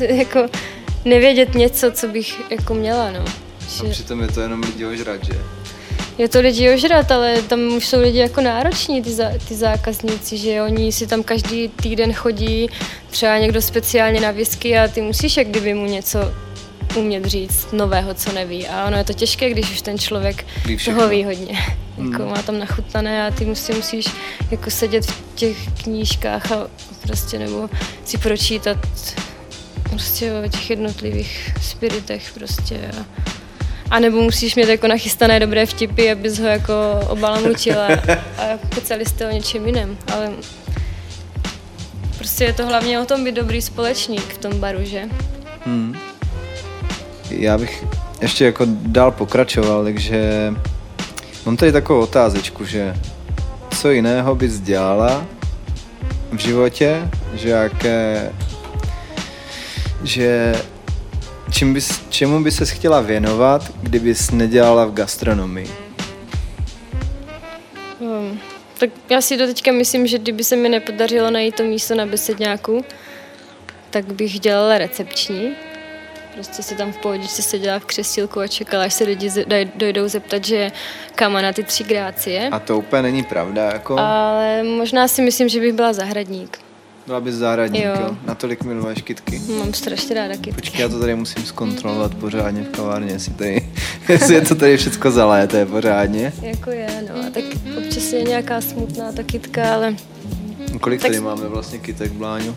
[0.14, 0.46] jako
[1.04, 3.24] nevědět něco, co bych jako měla, no.
[3.76, 3.86] Že...
[3.86, 5.38] A přitom je to jenom lidi ožrat, že?
[6.18, 10.38] Je to lidi ožrat, ale tam už jsou lidi jako nároční, ty, za, ty zákazníci,
[10.38, 12.70] že oni si tam každý týden chodí,
[13.10, 16.18] třeba někdo speciálně na whisky a ty musíš jak kdyby mu něco
[16.96, 18.66] umět říct nového, co neví.
[18.66, 20.46] A ono je to těžké, když už ten člověk
[20.84, 21.58] toho ví hodně.
[21.98, 24.06] Jako má tam nachutnané a ty musí, musíš
[24.50, 26.66] jako sedět v těch knížkách a
[27.02, 27.70] prostě nebo
[28.04, 28.78] si pročítat
[29.90, 32.90] prostě o těch jednotlivých spiritech prostě.
[33.00, 33.04] A,
[33.90, 36.74] a nebo musíš mít jako nachystané dobré vtipy, abys ho jako
[37.08, 37.88] obalamutila
[38.38, 39.98] a jako kecali jste o něčem jiném.
[40.12, 40.30] Ale
[42.18, 45.02] prostě je to hlavně o tom být dobrý společník v tom baru, že?
[45.64, 45.96] Hmm.
[47.30, 47.84] Já bych
[48.20, 50.52] ještě jako dál pokračoval, takže
[51.46, 52.94] mám tady takovou otázečku, že
[53.80, 55.26] co jiného bys dělala
[56.32, 58.32] v životě, že jaké,
[60.04, 60.54] že
[61.50, 65.70] čím bys, čemu by ses chtěla věnovat, kdybys nedělala v gastronomii?
[68.00, 68.38] Hmm.
[68.78, 72.06] Tak já si do teďka myslím, že kdyby se mi nepodařilo najít to místo na
[72.06, 72.84] besedňáku,
[73.90, 75.54] tak bych dělala recepční.
[76.34, 79.30] Prostě si tam v pohodičce seděla v křesílku a čekala, až se lidi
[79.74, 80.72] dojdou zeptat, že
[81.14, 82.48] kam na ty tři grácie.
[82.48, 83.98] A to úplně není pravda, jako?
[83.98, 86.58] Ale možná si myslím, že bych byla zahradník.
[87.06, 87.92] Byla bys zahradník, jo.
[88.00, 88.16] jo.
[88.26, 89.42] Natolik miluješ kytky.
[89.58, 90.52] Mám strašně ráda kytky.
[90.52, 93.68] Počkej, já to tady musím zkontrolovat pořádně v kavárně, jestli, tady,
[94.08, 96.32] jestli je to tady všechno zalété pořádně.
[96.42, 97.44] Jako je, no a tak
[97.78, 99.96] občas je nějaká smutná ta kytka, ale...
[100.80, 101.10] Kolik tak...
[101.10, 102.56] tady máme vlastně kytek, Bláňu?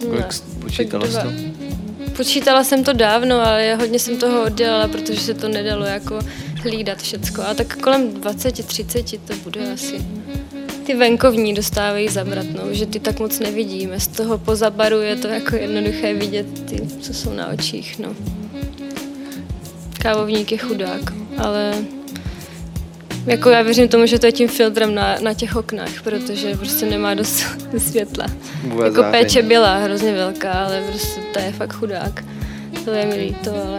[0.00, 1.71] Kolik no, počítala jsi to?
[2.16, 6.18] Počítala jsem to dávno, ale hodně jsem toho oddělala, protože se to nedalo jako
[6.62, 7.42] hlídat všecko.
[7.42, 10.00] A tak kolem 20-30 to bude asi
[10.82, 14.00] ty venkovní dostávají zabrat, no, že ty tak moc nevidíme.
[14.00, 18.08] Z toho pozabaru je to jako jednoduché vidět ty, co jsou na očích, no.
[19.98, 21.00] Kávovník je chudák,
[21.38, 21.74] ale
[23.26, 26.86] jako já věřím tomu, že to je tím filtrem na, na těch oknách, protože prostě
[26.86, 27.44] nemá dost
[27.78, 28.26] světla.
[28.62, 29.24] Vůbec jako záření.
[29.24, 32.24] péče byla hrozně velká, ale prostě to je fakt chudák.
[32.84, 33.78] To je mi líto, ale...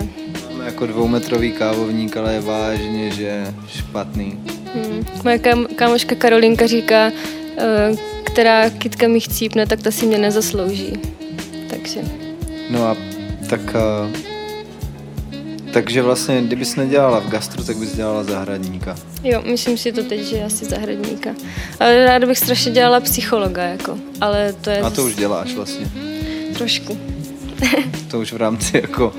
[0.51, 4.39] Máme jako dvoumetrový kávovník, ale je vážně, že špatný.
[4.75, 5.05] Hmm.
[5.23, 10.93] Moje kam, kámoška Karolinka říká, uh, která kytka mi chcípne, tak ta si mě nezaslouží.
[11.69, 12.01] Takže.
[12.69, 12.97] No a
[13.49, 14.32] tak uh,
[15.73, 18.95] takže vlastně, kdybys nedělala v gastru, tak bys dělala zahradníka.
[19.23, 21.29] Jo, myslím si to teď, že asi zahradníka.
[21.79, 23.97] Ale ráda bych strašně dělala psychologa, jako.
[24.21, 24.81] Ale to je...
[24.81, 25.85] A to už děláš vlastně.
[26.53, 26.97] Trošku.
[28.11, 29.13] to už v rámci jako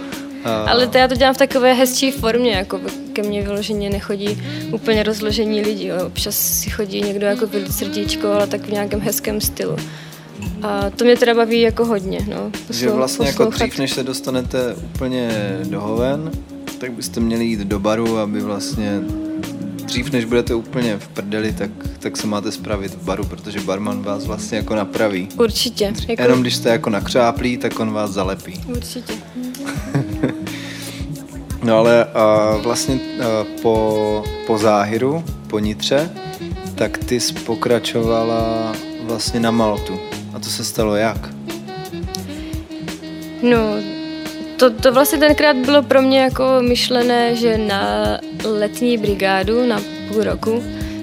[0.45, 2.81] ale to já to dělám v takové hezčí formě, jako
[3.13, 5.87] ke mně vyloženě nechodí úplně rozložení lidí.
[5.87, 5.97] Jo.
[6.07, 9.77] Občas si chodí někdo jako srdíčko, ale tak v nějakém hezkém stylu.
[10.65, 12.19] A to mě teda baví jako hodně.
[12.29, 12.51] No.
[12.51, 13.61] Poslou, že vlastně jako poslouchat.
[13.61, 15.31] jako dřív, než se dostanete úplně
[15.65, 16.31] do hoven,
[16.79, 19.01] tak byste měli jít do baru, aby vlastně
[19.85, 24.03] dřív, než budete úplně v prdeli, tak, tak se máte spravit v baru, protože barman
[24.03, 25.29] vás vlastně jako napraví.
[25.39, 25.93] Určitě.
[26.09, 26.23] Jako...
[26.23, 28.61] Jenom když jste jako nakřáplí, tak on vás zalepí.
[28.69, 29.13] Určitě.
[31.63, 32.07] no ale
[32.57, 36.11] uh, vlastně uh, po, po záhyru, po Nitře,
[36.75, 38.73] tak ty jsi pokračovala
[39.07, 40.14] vlastně na Maltu.
[40.45, 41.29] To se stalo jak?
[43.43, 43.59] No,
[44.57, 50.25] to, to vlastně tenkrát bylo pro mě jako myšlené, že na letní brigádu na půl
[50.25, 50.63] roku,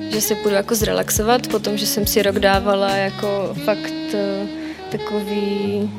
[0.10, 4.50] že se půjdu jako zrelaxovat, potom, že jsem si rok dávala jako fakt uh,
[4.92, 5.90] takový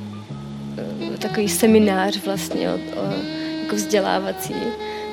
[1.18, 2.78] takový seminář vlastně o, o,
[3.62, 4.54] jako vzdělávací,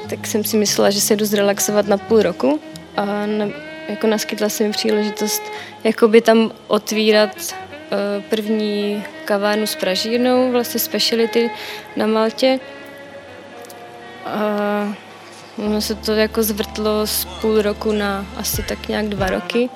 [0.09, 2.59] tak jsem si myslela, že se jdu zrelaxovat na půl roku
[2.97, 3.45] a na,
[3.89, 5.43] jako naskytla se mi příležitost
[5.83, 7.55] jakoby tam otvírat
[8.30, 11.49] první kavárnu s pražírnou, vlastně speciality
[11.95, 12.60] na Maltě.
[14.25, 14.93] A
[15.58, 19.69] ono se to jako zvrtlo z půl roku na asi tak nějak dva roky.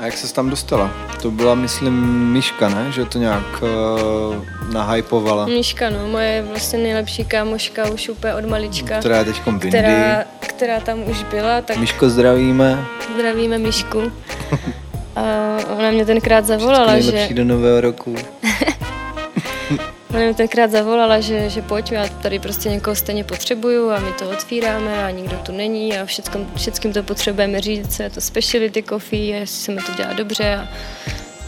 [0.00, 0.90] A jak se tam dostala?
[1.22, 1.94] To byla, myslím,
[2.32, 2.92] Miška, ne?
[2.92, 5.46] Že to nějak uh, nahypovala.
[5.46, 8.98] Miška, no, moje vlastně nejlepší kámoška už úplně od malička.
[8.98, 11.60] Která je teď v která, která tam už byla.
[11.60, 12.84] Tak Miško, zdravíme.
[13.14, 14.12] Zdravíme Mišku.
[15.16, 17.28] A ona mě tenkrát zavolala, že...
[17.32, 18.14] do nového roku.
[20.10, 24.12] ona mě tenkrát zavolala, že, že pojď, já tady prostě někoho stejně potřebuju a my
[24.12, 28.20] to otvíráme a nikdo tu není a všetkým, všetkým to potřebujeme říct, co je to
[28.20, 30.56] speciality coffee, jestli se mi to dělá dobře.
[30.56, 30.68] A,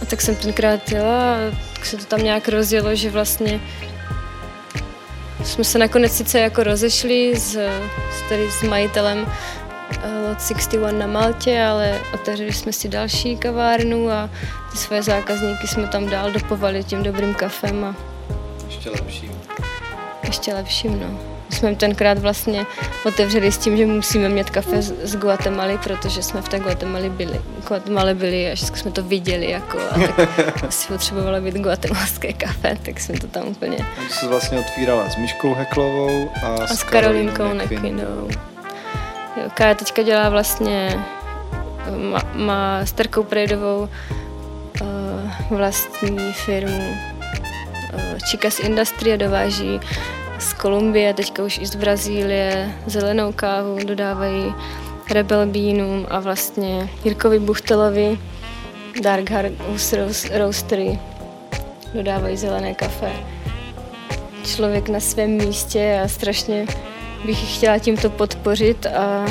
[0.02, 1.38] a tak jsem tenkrát jela a
[1.74, 3.60] tak se to tam nějak rozjelo, že vlastně
[5.44, 7.50] jsme se nakonec sice jako rozešli s,
[8.12, 9.26] s, tady s majitelem
[10.28, 14.30] Lot 61 na Maltě, ale otevřeli jsme si další kavárnu a
[14.72, 17.84] ty svoje zákazníky jsme tam dál dopovali tím dobrým kafem.
[17.84, 17.94] A
[18.66, 19.30] ještě lepším.
[20.22, 21.34] Ještě lepším, no.
[21.50, 22.66] My jsme tenkrát vlastně
[23.04, 27.08] otevřeli s tím, že musíme mít kafe z, z Guatemaly, protože jsme v té Guatemala
[27.08, 29.94] byli, Guatemala byli a všechno jsme to viděli jako a
[30.60, 33.76] tak si potřebovalo být guatemalské kafe, tak jsme to tam úplně...
[33.76, 38.28] To se vlastně otvírala s Myškou Heklovou a, a s, s Karolínkou Nekvinou.
[39.54, 41.04] Kája teďka dělá vlastně,
[42.10, 43.88] má, má s Terkou Prejdovou
[44.80, 44.88] uh,
[45.50, 46.90] vlastní firmu
[47.94, 49.80] uh, Chicas Industry a dováží
[50.38, 54.54] z Kolumbie, teďka už i z Brazílie, zelenou kávu dodávají
[55.10, 58.18] Rebel Beanům a vlastně Jirkovi Buchtelovi
[59.02, 59.96] Dark House
[60.38, 60.98] Roastery
[61.94, 63.12] dodávají zelené kafe.
[64.44, 66.66] Člověk na svém místě a strašně
[67.24, 69.26] bych chtěla tímto podpořit a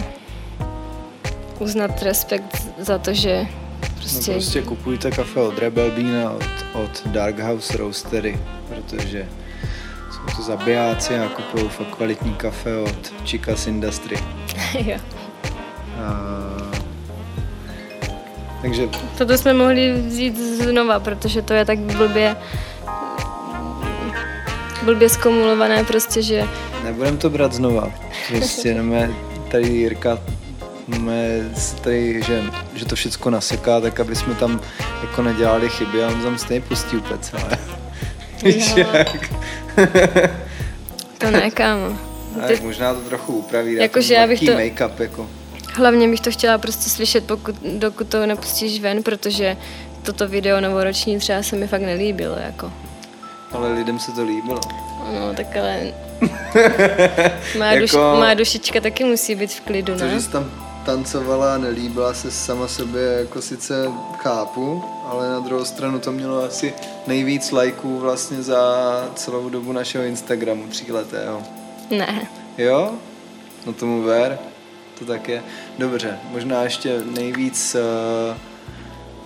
[1.60, 3.48] uznat respekt za to, že
[3.96, 4.32] prostě...
[4.32, 9.28] No prostě kupujte kafe od Rebel Bean a od, od Dark House Roastery, protože
[10.12, 14.18] jsou to zabijáci a kupují fakt kvalitní kafe od Chicas Industry.
[14.86, 14.98] jo.
[16.00, 16.34] A...
[18.62, 18.90] Takže...
[19.18, 22.36] Toto jsme mohli vzít znova, protože to je tak blbě
[24.84, 26.44] blbě skumulované prostě, že...
[26.84, 27.94] Nebudem to brát znova.
[28.28, 29.14] Prostě máme
[29.52, 30.20] tady Jirka
[30.88, 31.52] máme
[31.84, 32.44] tady, že,
[32.76, 34.62] že to všechno naseká, tak aby jsme tam
[35.02, 37.58] jako nedělali chyby a on tam stejně pustí úplně celé.
[38.44, 39.34] Víš jak?
[41.18, 41.98] to ne, kámo.
[42.48, 42.60] Ty...
[42.62, 44.52] možná to trochu upraví, jako, že já bych to...
[44.52, 45.30] make-up, jako.
[45.74, 49.58] Hlavně bych to chtěla prostě slyšet, pokud, dokud to nepustíš ven, protože
[50.04, 52.74] toto video novoroční třeba se mi fakt nelíbilo, jako.
[53.54, 54.60] Ale lidem se to líbilo.
[55.20, 55.94] No, tak ale...
[57.58, 60.00] má, jako, duš, má dušička taky musí být v klidu, ne?
[60.00, 60.52] To, že jsi tam
[60.86, 66.44] tancovala a nelíbila se sama sobě, jako sice chápu, ale na druhou stranu to mělo
[66.44, 66.74] asi
[67.08, 68.62] nejvíc lajků vlastně za
[69.16, 71.44] celou dobu našeho Instagramu tříletého.
[71.90, 72.28] Ne.
[72.58, 72.92] Jo?
[73.66, 74.40] No tomu ver.
[75.00, 75.44] To tak je.
[75.78, 77.76] Dobře, možná ještě nejvíc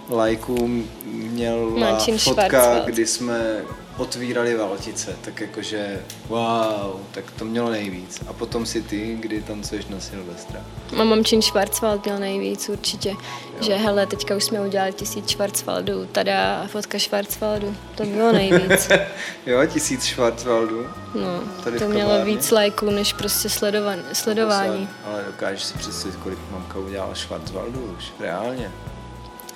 [0.09, 3.61] uh, lajků měla fotka, kdy jsme
[3.97, 8.21] otvírali Valtice, tak jakože wow, tak to mělo nejvíc.
[8.27, 10.61] A potom si ty, kdy tancuješ na Silvestra.
[10.99, 13.17] A Mamčin Schwarzwald měl nejvíc určitě, jo.
[13.61, 18.89] že hele, teďka už jsme udělali tisíc Schwarzwaldů, tada fotka Schwarzwaldu, to bylo nejvíc.
[19.45, 20.85] jo, tisíc Schwarzwaldů.
[21.15, 24.89] No, Tady to mělo víc lajků, než prostě sledovan, sledování.
[25.05, 28.71] Ale dokážeš si představit, kolik mamka udělala Schwarzwaldů už, reálně.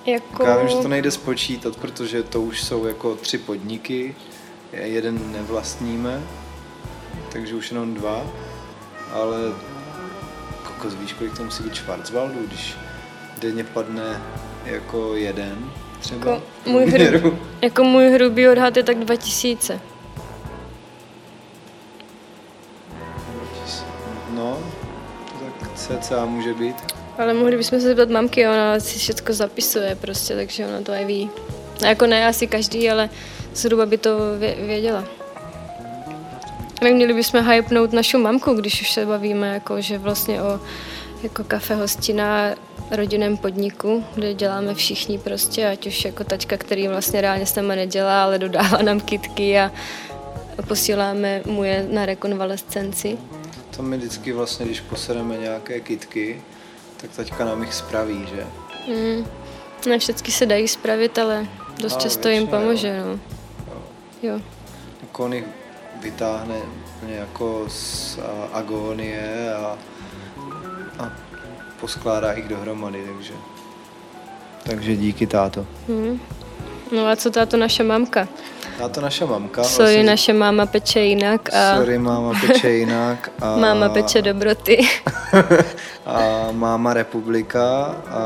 [0.05, 0.45] Jako...
[0.45, 4.15] Já vím, že to nejde spočítat, protože to už jsou jako tři podniky,
[4.73, 6.21] jeden nevlastníme,
[7.31, 8.25] takže už jenom dva,
[9.13, 9.37] ale
[10.63, 12.75] kokos, víš, kolik to musí být Schwarzwaldů, když
[13.39, 14.21] denně padne
[14.65, 16.31] jako jeden třeba?
[16.31, 19.79] Jako můj, hru, jako můj hrubý odhad je tak 2000.
[24.29, 24.57] No,
[25.39, 27.00] tak cca může být.
[27.17, 31.05] Ale mohli bychom se zeptat mamky, ona si všechno zapisuje prostě, takže ona to aj
[31.05, 31.29] ví.
[31.87, 33.09] Jako ne asi každý, ale
[33.55, 34.17] zhruba by to
[34.65, 35.05] věděla.
[36.81, 40.59] Neměli bychom hypnout našu mamku, když už se bavíme, jako, že vlastně o
[41.23, 42.55] jako kafe hostina
[42.91, 47.75] rodinném podniku, kde děláme všichni prostě, ať už jako taťka, který vlastně reálně s náma
[47.75, 49.71] nedělá, ale dodává nám kitky a
[50.67, 53.17] posíláme mu je na rekonvalescenci.
[53.75, 56.41] To my vždycky vlastně, když posereme nějaké kitky,
[57.01, 58.47] tak taťka nám jich spraví, že?
[58.87, 59.25] Mm.
[59.89, 61.47] Ne všechny se dají spravit, ale
[61.81, 63.19] dost no, často jim pomůže, no.
[64.21, 64.41] Jo.
[65.01, 65.45] Jako on jich
[66.01, 66.55] vytáhne
[67.07, 69.77] jako z a, agonie a,
[70.99, 71.11] a
[71.79, 73.33] poskládá jich dohromady, takže
[74.63, 75.65] takže díky táto.
[75.87, 76.19] Hmm.
[76.91, 78.27] No a co táto naše mamka?
[78.81, 79.63] Táto naše mamka.
[79.63, 81.49] Sorry, vlastně, naše máma peče jinak.
[81.53, 81.77] A...
[81.77, 83.31] Sorry, máma peče jinak.
[83.41, 83.57] A...
[83.57, 84.77] máma peče dobroty.
[86.05, 88.21] a máma republika a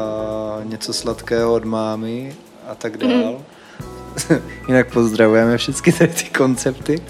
[0.63, 2.35] něco sladkého od mámy
[2.67, 3.09] a tak dál.
[3.09, 4.37] Mm.
[4.67, 7.01] Jinak pozdravujeme všechny tady ty koncepty.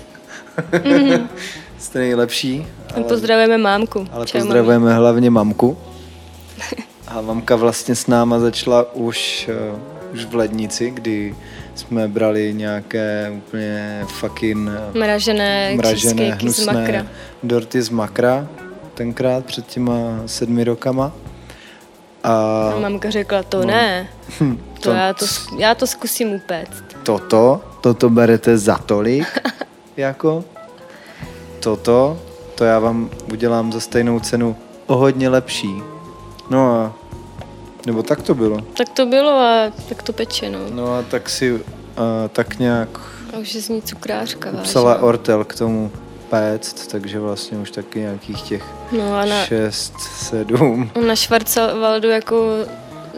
[0.83, 1.29] mm.
[1.77, 2.67] Jste nejlepší.
[2.95, 3.03] Ale...
[3.03, 4.07] Pozdravujeme mámku.
[4.11, 4.97] Ale Čau, pozdravujeme mami.
[4.97, 5.77] hlavně mamku.
[7.07, 9.79] A mamka vlastně s náma začala už, uh,
[10.13, 11.35] už v lednici, kdy
[11.75, 17.05] jsme brali nějaké úplně fucking eh, mražené, mražené hnusné z makra.
[17.43, 18.47] dorty z makra
[18.93, 21.11] tenkrát před těma sedmi rokama.
[22.23, 22.33] A,
[22.75, 24.07] a mamka řekla, to no, ne,
[24.39, 25.25] hm, to, to já, to,
[25.57, 26.83] já to zkusím upéct.
[27.03, 29.39] Toto, toto berete za tolik,
[29.97, 30.43] jako
[31.59, 32.19] toto,
[32.55, 34.55] to já vám udělám za stejnou cenu
[34.87, 35.81] o hodně lepší.
[36.49, 36.93] No a
[37.85, 38.61] nebo tak to bylo.
[38.77, 40.59] Tak to bylo a tak to peče, no.
[40.69, 41.59] No a tak si uh,
[42.31, 42.89] tak nějak...
[43.33, 45.07] A už je z ní cukrářka, Psala vážná.
[45.07, 45.91] Ortel k tomu
[46.29, 50.91] péct, takže vlastně už taky nějakých těch no a na, šest, sedm.
[51.07, 52.45] Na Schwarzwaldu jako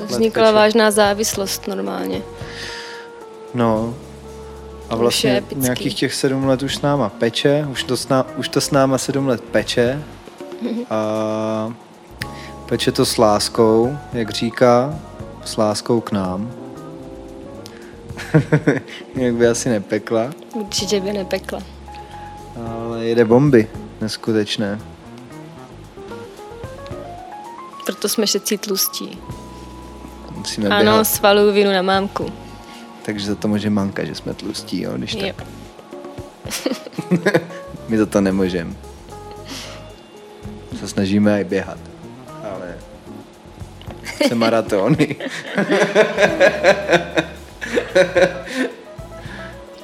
[0.05, 2.21] vznikla vážná závislost normálně.
[3.53, 3.95] No,
[4.89, 8.49] a vlastně nějakých těch sedm let už s náma peče, už to s, ná, už
[8.49, 10.03] to s náma sedm let peče
[10.89, 11.73] a
[12.69, 14.99] Peče to s láskou, jak říká,
[15.45, 16.51] s láskou k nám.
[19.15, 20.31] Jak by asi nepekla.
[20.53, 21.59] Určitě by nepekla.
[22.67, 23.67] Ale jede bomby,
[24.01, 24.79] neskutečné.
[27.85, 29.17] Proto jsme všetci tlustí.
[30.31, 31.07] Musíme ano, běhat.
[31.07, 32.33] svaluju vinu na mámku.
[33.05, 35.47] Takže za to může manka, že jsme tlustí, jo, když tak.
[37.87, 38.73] My za to nemůžeme.
[40.79, 41.86] Se snažíme i běhat
[44.27, 45.15] se maratony.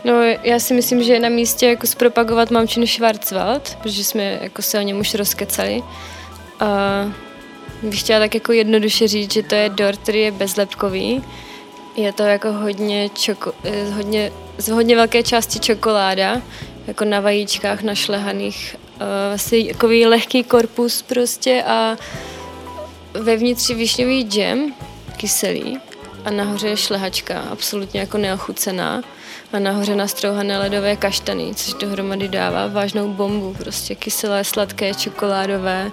[0.03, 0.13] No,
[0.43, 4.79] já si myslím, že je na místě jako zpropagovat mamčinu Schwarzwald, protože jsme jako se
[4.79, 5.83] o něm už rozkecali.
[6.59, 6.67] A
[7.83, 11.23] bych chtěla tak jako jednoduše říct, že to je dort, který je bezlepkový.
[11.95, 16.41] Je to jako hodně, čoko, eh, hodně, z hodně velké části čokoláda,
[16.87, 18.75] jako na vajíčkách našlehaných.
[18.95, 21.97] Uh, asi takový lehký korpus prostě a
[23.13, 24.73] Vevnitř je višňový džem,
[25.17, 25.79] kyselý,
[26.25, 29.03] a nahoře je šlehačka, absolutně jako neochucená.
[29.53, 33.55] A nahoře nastrouhané ledové kaštany, což dohromady dává vážnou bombu.
[33.57, 35.91] Prostě kyselé, sladké, čokoládové,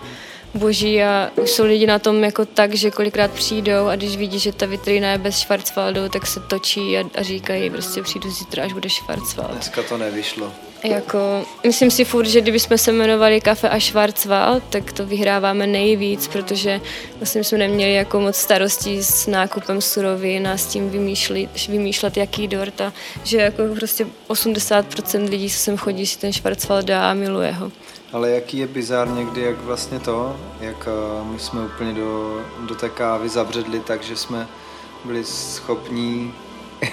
[0.55, 4.39] boží a už jsou lidi na tom jako tak, že kolikrát přijdou a když vidí,
[4.39, 8.65] že ta vitrina je bez Schwarzwaldu, tak se točí a, a říkají, prostě přijdu zítra,
[8.65, 9.53] až bude Schwarzwald.
[9.53, 10.53] Dneska to nevyšlo.
[10.85, 16.29] Jako, myslím si furt, že kdybychom se jmenovali Kafe a Schwarzwald, tak to vyhráváme nejvíc,
[16.29, 16.81] protože
[17.17, 22.49] vlastně jsme neměli jako moc starostí s nákupem surovin a s tím vymýšlet, vymýšlet jaký
[22.49, 22.93] dort a
[23.25, 27.73] že jako prostě 80% lidí, co sem chodí, si ten Schwarzwald dá a miluje ho.
[28.13, 32.75] Ale jaký je bizár někdy, jak vlastně to, jak eh, my jsme úplně do, do
[32.75, 34.49] té kávy zabředli, takže jsme
[35.05, 36.33] byli schopní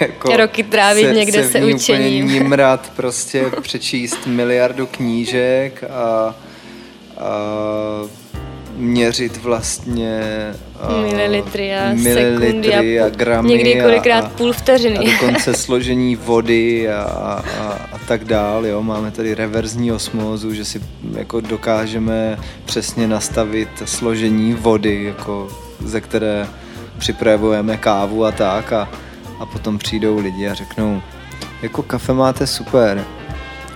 [0.00, 2.28] jako roky trávit se, někde se, se učením.
[2.28, 6.34] nimrat, prostě přečíst miliardu knížek a,
[7.18, 7.28] a
[8.76, 10.20] měřit vlastně
[11.00, 14.98] mililitry a mililitry sekundy a, a gramy někdy kolikrát a, půl vteřiny.
[14.98, 17.42] A dokonce složení vody a, a,
[17.92, 18.66] a tak dál.
[18.66, 18.82] Jo.
[18.82, 20.80] Máme tady reverzní osmózu, že si
[21.12, 25.48] jako dokážeme přesně nastavit složení vody, jako,
[25.84, 26.48] ze které
[26.98, 28.72] připravujeme kávu a tak.
[28.72, 28.88] A,
[29.40, 31.02] a potom přijdou lidi a řeknou,
[31.62, 33.04] jako kafe máte super,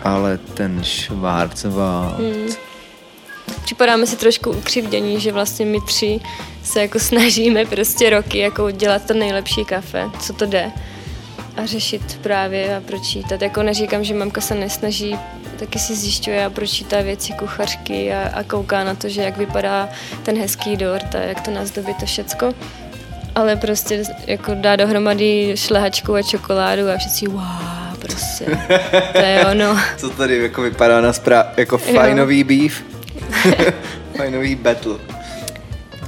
[0.03, 2.19] ale ten Schwarzwald...
[2.19, 2.49] Hmm.
[3.65, 6.21] Připadáme si trošku ukřivdění, že vlastně my tři
[6.63, 10.73] se jako snažíme prostě roky jako dělat to nejlepší kafe, co to jde
[11.57, 13.43] a řešit právě a pročítat.
[13.43, 15.17] Jako neříkám, že mamka se nesnaží,
[15.59, 19.89] taky si zjišťuje a pročítá věci kuchařky a, a kouká na to, že jak vypadá
[20.23, 22.55] ten hezký dort a jak to nazdobí to všecko
[23.35, 27.43] ale prostě jako dá dohromady šlehačku a čokoládu a všichni wow,
[27.99, 28.45] prostě,
[29.13, 29.77] to je ono.
[29.97, 32.83] Co tady jako vypadá na spra- jako fajnový beef,
[34.17, 34.95] fajnový battle.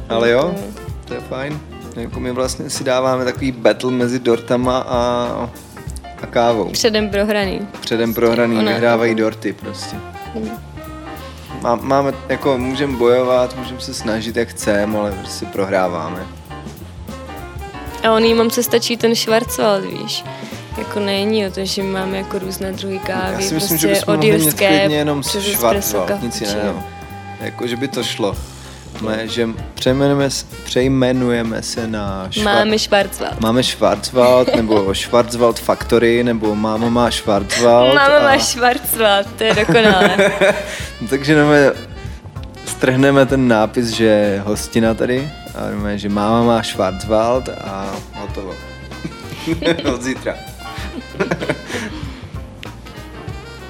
[0.09, 0.55] Ale jo,
[1.05, 1.61] to je fajn.
[1.97, 4.99] Jako my vlastně si dáváme takový battle mezi dortama a,
[6.23, 6.69] a kávou.
[6.71, 7.69] Předem prohraný.
[7.81, 8.73] Předem prohraný, Ona.
[8.73, 9.97] vyhrávají dorty prostě.
[11.63, 16.27] Má, máme, jako můžeme bojovat, můžeme se snažit jak chceme, ale prostě prohráváme.
[18.05, 20.25] A on jí mám se stačí ten Schwarzwald, víš.
[20.79, 23.33] jako není o to, že máme jako různé druhy kávy.
[23.33, 26.83] Já si myslím, prostě že bychom mohli mít klidně jenom espresso, nic jiného.
[27.41, 28.37] Jako, že by to šlo.
[29.01, 30.29] Mé, že přejmenujeme,
[30.65, 33.41] přejmenujeme se na Schwar- Máme Schwarzwald.
[33.41, 37.95] Máme Schwarzwald, nebo Schwarzwald Factory, nebo máma má Schwarzwald.
[37.95, 40.17] Máma a- má Schwarzwald, to je dokonalé.
[41.11, 41.73] Takže nové,
[42.67, 48.55] strhneme ten nápis, že hostina tady a nové, že máma má Schwarzwald a hotovo.
[49.95, 50.37] Od zítra.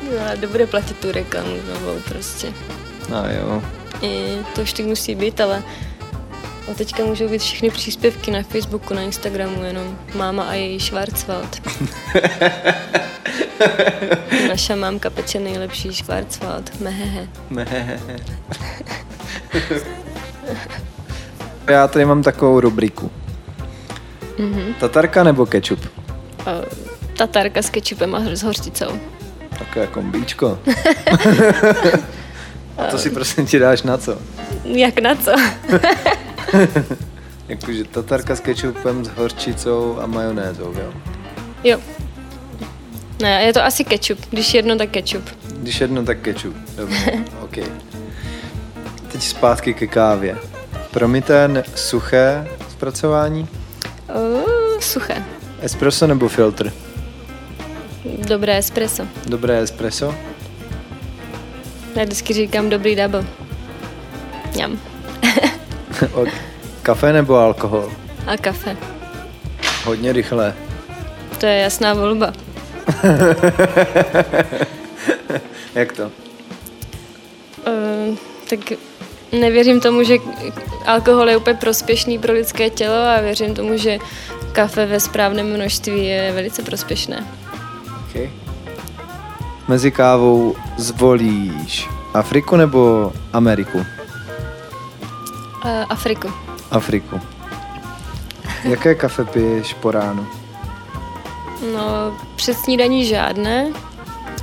[0.03, 2.53] no, a bude platit tu reklamu novou prostě.
[3.09, 3.63] No jo.
[4.03, 5.63] I to už tak musí být, ale
[6.67, 11.63] od teďka můžou být všechny příspěvky na Facebooku, na Instagramu, jenom máma a její Schwarzwald.
[14.49, 16.81] Naša mámka peče nejlepší Schwarzwald.
[16.81, 17.29] Mehehe.
[21.69, 23.11] Já tady mám takovou rubriku.
[24.39, 24.75] Mhm.
[24.81, 25.81] Tatarka nebo kečup?
[26.47, 26.51] A
[27.17, 28.87] Tatarka s kečupem a s hořticou.
[29.59, 30.59] Takové kombíčko.
[32.79, 34.19] a to si prosím ti dáš na co?
[34.65, 35.33] Jak na co?
[37.49, 40.93] Jakože tatarka s kečupem, s horčicou a majonézou, jo?
[41.65, 41.79] jo.
[43.23, 44.19] Ne, je to asi kečup.
[44.31, 45.25] Když jedno, tak kečup.
[45.57, 46.57] Když jedno, tak kečup.
[46.77, 47.13] Dobře,
[47.43, 47.57] OK.
[49.13, 50.37] Teď zpátky ke kávě.
[50.95, 53.49] Promité ne- suché zpracování?
[54.15, 55.25] Uh, suché.
[55.61, 56.73] Espresso nebo filtr?
[58.29, 59.07] Dobré espresso.
[59.27, 60.15] Dobré espresso?
[61.97, 63.25] Já vždycky říkám dobrý double.
[66.13, 66.29] Od
[66.83, 67.93] kafe nebo alkohol?
[68.27, 68.77] A kafe.
[69.85, 70.55] Hodně rychlé.
[71.39, 72.33] To je jasná volba.
[75.75, 76.11] Jak to?
[77.67, 78.17] Uh,
[78.51, 78.61] tak
[79.41, 80.19] nevěřím tomu, že
[80.87, 83.99] alkohol je úplně prospěšný pro lidské tělo a věřím tomu, že
[84.53, 87.27] kafe ve správném množství je velice prospěšné.
[88.11, 88.31] Okay.
[89.69, 93.79] Mezi kávou zvolíš Afriku nebo Ameriku?
[93.79, 93.85] Uh,
[95.89, 96.33] Afriku.
[96.71, 97.21] Afriku.
[98.65, 100.27] Jaké kafe piješ po ránu?
[101.75, 103.73] No, před snídaní žádné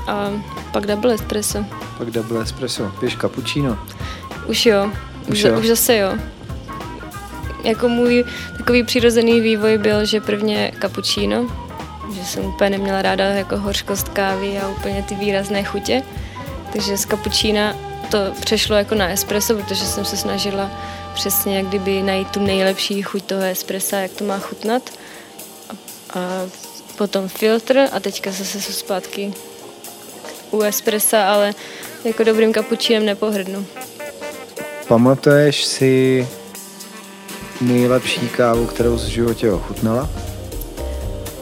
[0.07, 0.29] a
[0.71, 1.65] pak double espresso.
[1.97, 2.91] Pak double espresso.
[2.99, 3.77] Piješ cappuccino?
[4.51, 4.91] Už jo.
[5.21, 5.59] Už Už, jo.
[5.59, 6.13] už zase jo.
[7.63, 8.25] Jako můj
[8.57, 11.47] takový přirozený vývoj byl, že prvně cappuccino,
[12.13, 16.03] že jsem úplně neměla ráda jako hořkost kávy a úplně ty výrazné chutě.
[16.73, 17.75] Takže z cappuccina
[18.09, 20.71] to přešlo jako na espresso, protože jsem se snažila
[21.13, 24.89] přesně jak kdyby najít tu nejlepší chuť toho espressa, jak to má chutnat.
[25.69, 26.49] A, a
[26.97, 29.33] potom filtr a teďka zase jsou zpátky
[30.51, 31.53] u espressa, ale
[32.03, 33.65] jako dobrým kapučínem nepohrdnu.
[34.91, 36.27] Pamatuješ si
[37.61, 40.09] nejlepší kávu, kterou jsi v životě ochutnala?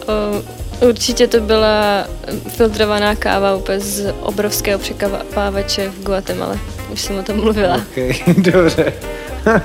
[0.07, 0.13] O,
[0.87, 2.07] určitě to byla
[2.47, 6.59] filtrovaná káva úplně z obrovského překapávače v Guatemala.
[6.93, 7.75] Už jsem o tom mluvila.
[7.75, 7.97] Ok,
[8.37, 8.93] dobře.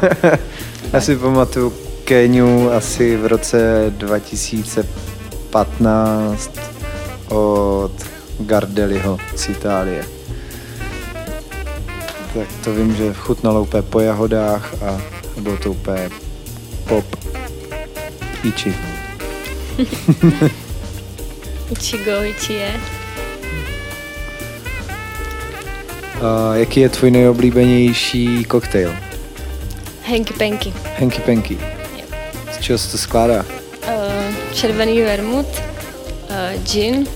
[0.92, 1.72] Já si pamatuju
[2.04, 6.50] Keniu asi v roce 2015
[7.28, 7.92] od
[8.38, 10.23] Gardeliho z Itálie.
[12.34, 15.00] Tak to vím, že chutnalo úplně po jahodách a
[15.40, 16.10] bylo to úplně
[16.88, 17.04] pop.
[18.44, 18.74] Ichi.
[21.70, 22.80] Ichigo, Ichie.
[26.22, 28.94] A jaký je tvůj nejoblíbenější koktejl?
[30.06, 30.72] Hanky Panky.
[30.98, 31.58] Hanky Panky.
[31.96, 32.04] Jo.
[32.52, 33.44] Z čeho se to skládá?
[33.44, 37.06] Uh, červený vermut, uh, gin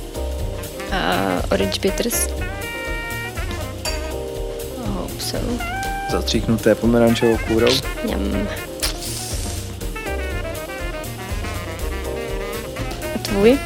[0.92, 2.37] a orange bitters.
[5.18, 5.58] So.
[6.10, 7.72] Zatříknuté pomerančovou kůrou?
[8.04, 8.48] Mňam.
[13.14, 13.58] A tvůj?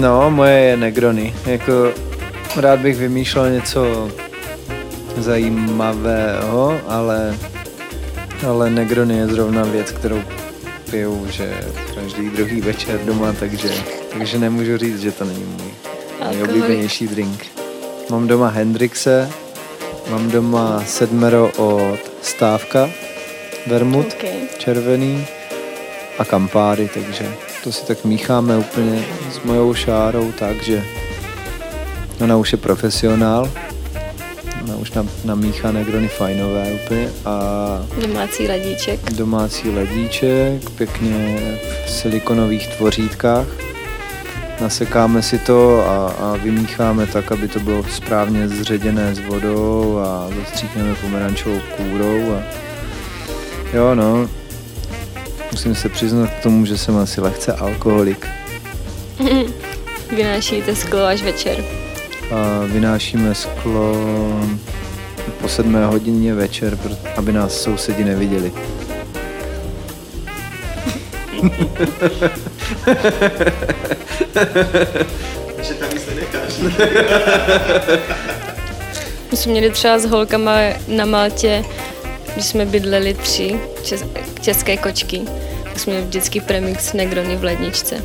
[0.00, 1.34] No, moje je Negrony.
[1.46, 1.92] Jako
[2.56, 4.10] rád bych vymýšlel něco
[5.16, 7.36] zajímavého, ale,
[8.48, 10.22] ale Negrony je zrovna věc, kterou
[10.90, 13.68] piju, že každý druhý večer doma, takže,
[14.12, 15.74] takže nemůžu říct, že to není můj
[16.30, 17.63] nejoblíbenější drink.
[18.10, 19.30] Mám doma Hendrixe,
[20.10, 22.90] mám doma sedmero od Stávka,
[23.66, 24.48] Vermut, Okay.
[24.58, 25.26] červený
[26.18, 27.28] a kampáry, takže
[27.64, 30.84] to si tak mícháme úplně s mojou šárou, takže
[32.20, 33.50] ona už je profesionál,
[34.64, 37.38] ona už nam, namíchá negrony fajnové úplně a
[38.06, 39.12] Domácí ladíček.
[39.12, 41.38] domácí ledíček, pěkně
[41.86, 43.46] v silikonových tvořítkách.
[44.60, 50.28] Nasekáme si to a, a vymícháme tak, aby to bylo správně zředěné s vodou a
[50.40, 52.42] zastříkneme pomerančovou kůrou a
[53.72, 54.28] jo no,
[55.54, 58.26] Musím se přiznat k tomu, že jsem asi lehce alkoholik.
[60.16, 61.64] Vynášíte sklo až večer.
[62.34, 63.96] A vynášíme sklo
[65.40, 66.78] po sedmé hodině večer,
[67.16, 68.52] aby nás sousedi neviděli.
[75.62, 76.52] Že tam nic nenecháš.
[79.30, 80.56] My jsme měli třeba s holkama
[80.88, 81.64] na Maltě,
[82.34, 84.04] když jsme bydleli tři čes-
[84.40, 85.22] české kočky,
[85.64, 88.02] tak jsme měli vždycky premix Negrony v ledničce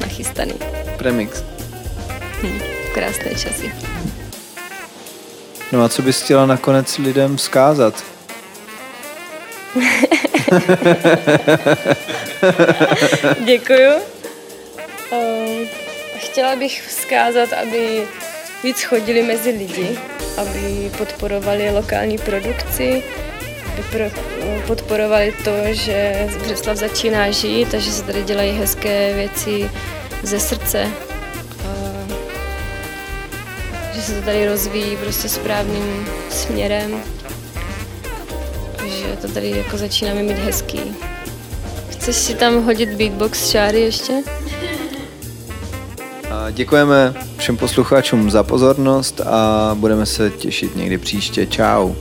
[0.00, 0.54] nachystaný.
[0.96, 1.42] Premix.
[2.42, 2.60] Hm,
[2.94, 3.72] krásné časy.
[5.72, 8.04] No a co bys chtěla nakonec lidem vzkázat?
[13.44, 13.92] Děkuju.
[15.12, 15.68] Ehm,
[16.32, 18.02] Chtěla bych vzkázat, aby
[18.64, 19.98] víc chodili mezi lidi,
[20.36, 23.02] aby podporovali lokální produkci,
[23.72, 24.04] aby pro,
[24.66, 29.70] podporovali to, že Břeslav začíná žít a že se tady dělají hezké věci
[30.22, 30.88] ze srdce.
[31.64, 32.06] A
[33.94, 37.02] že se to tady rozvíjí prostě správným směrem.
[39.02, 40.80] Že to tady jako začínáme mít hezký.
[41.90, 44.22] Chceš si tam hodit beatbox šáry ještě?
[46.30, 51.46] A děkujeme všem posluchačům za pozornost a budeme se těšit někdy příště.
[51.46, 51.92] Čau.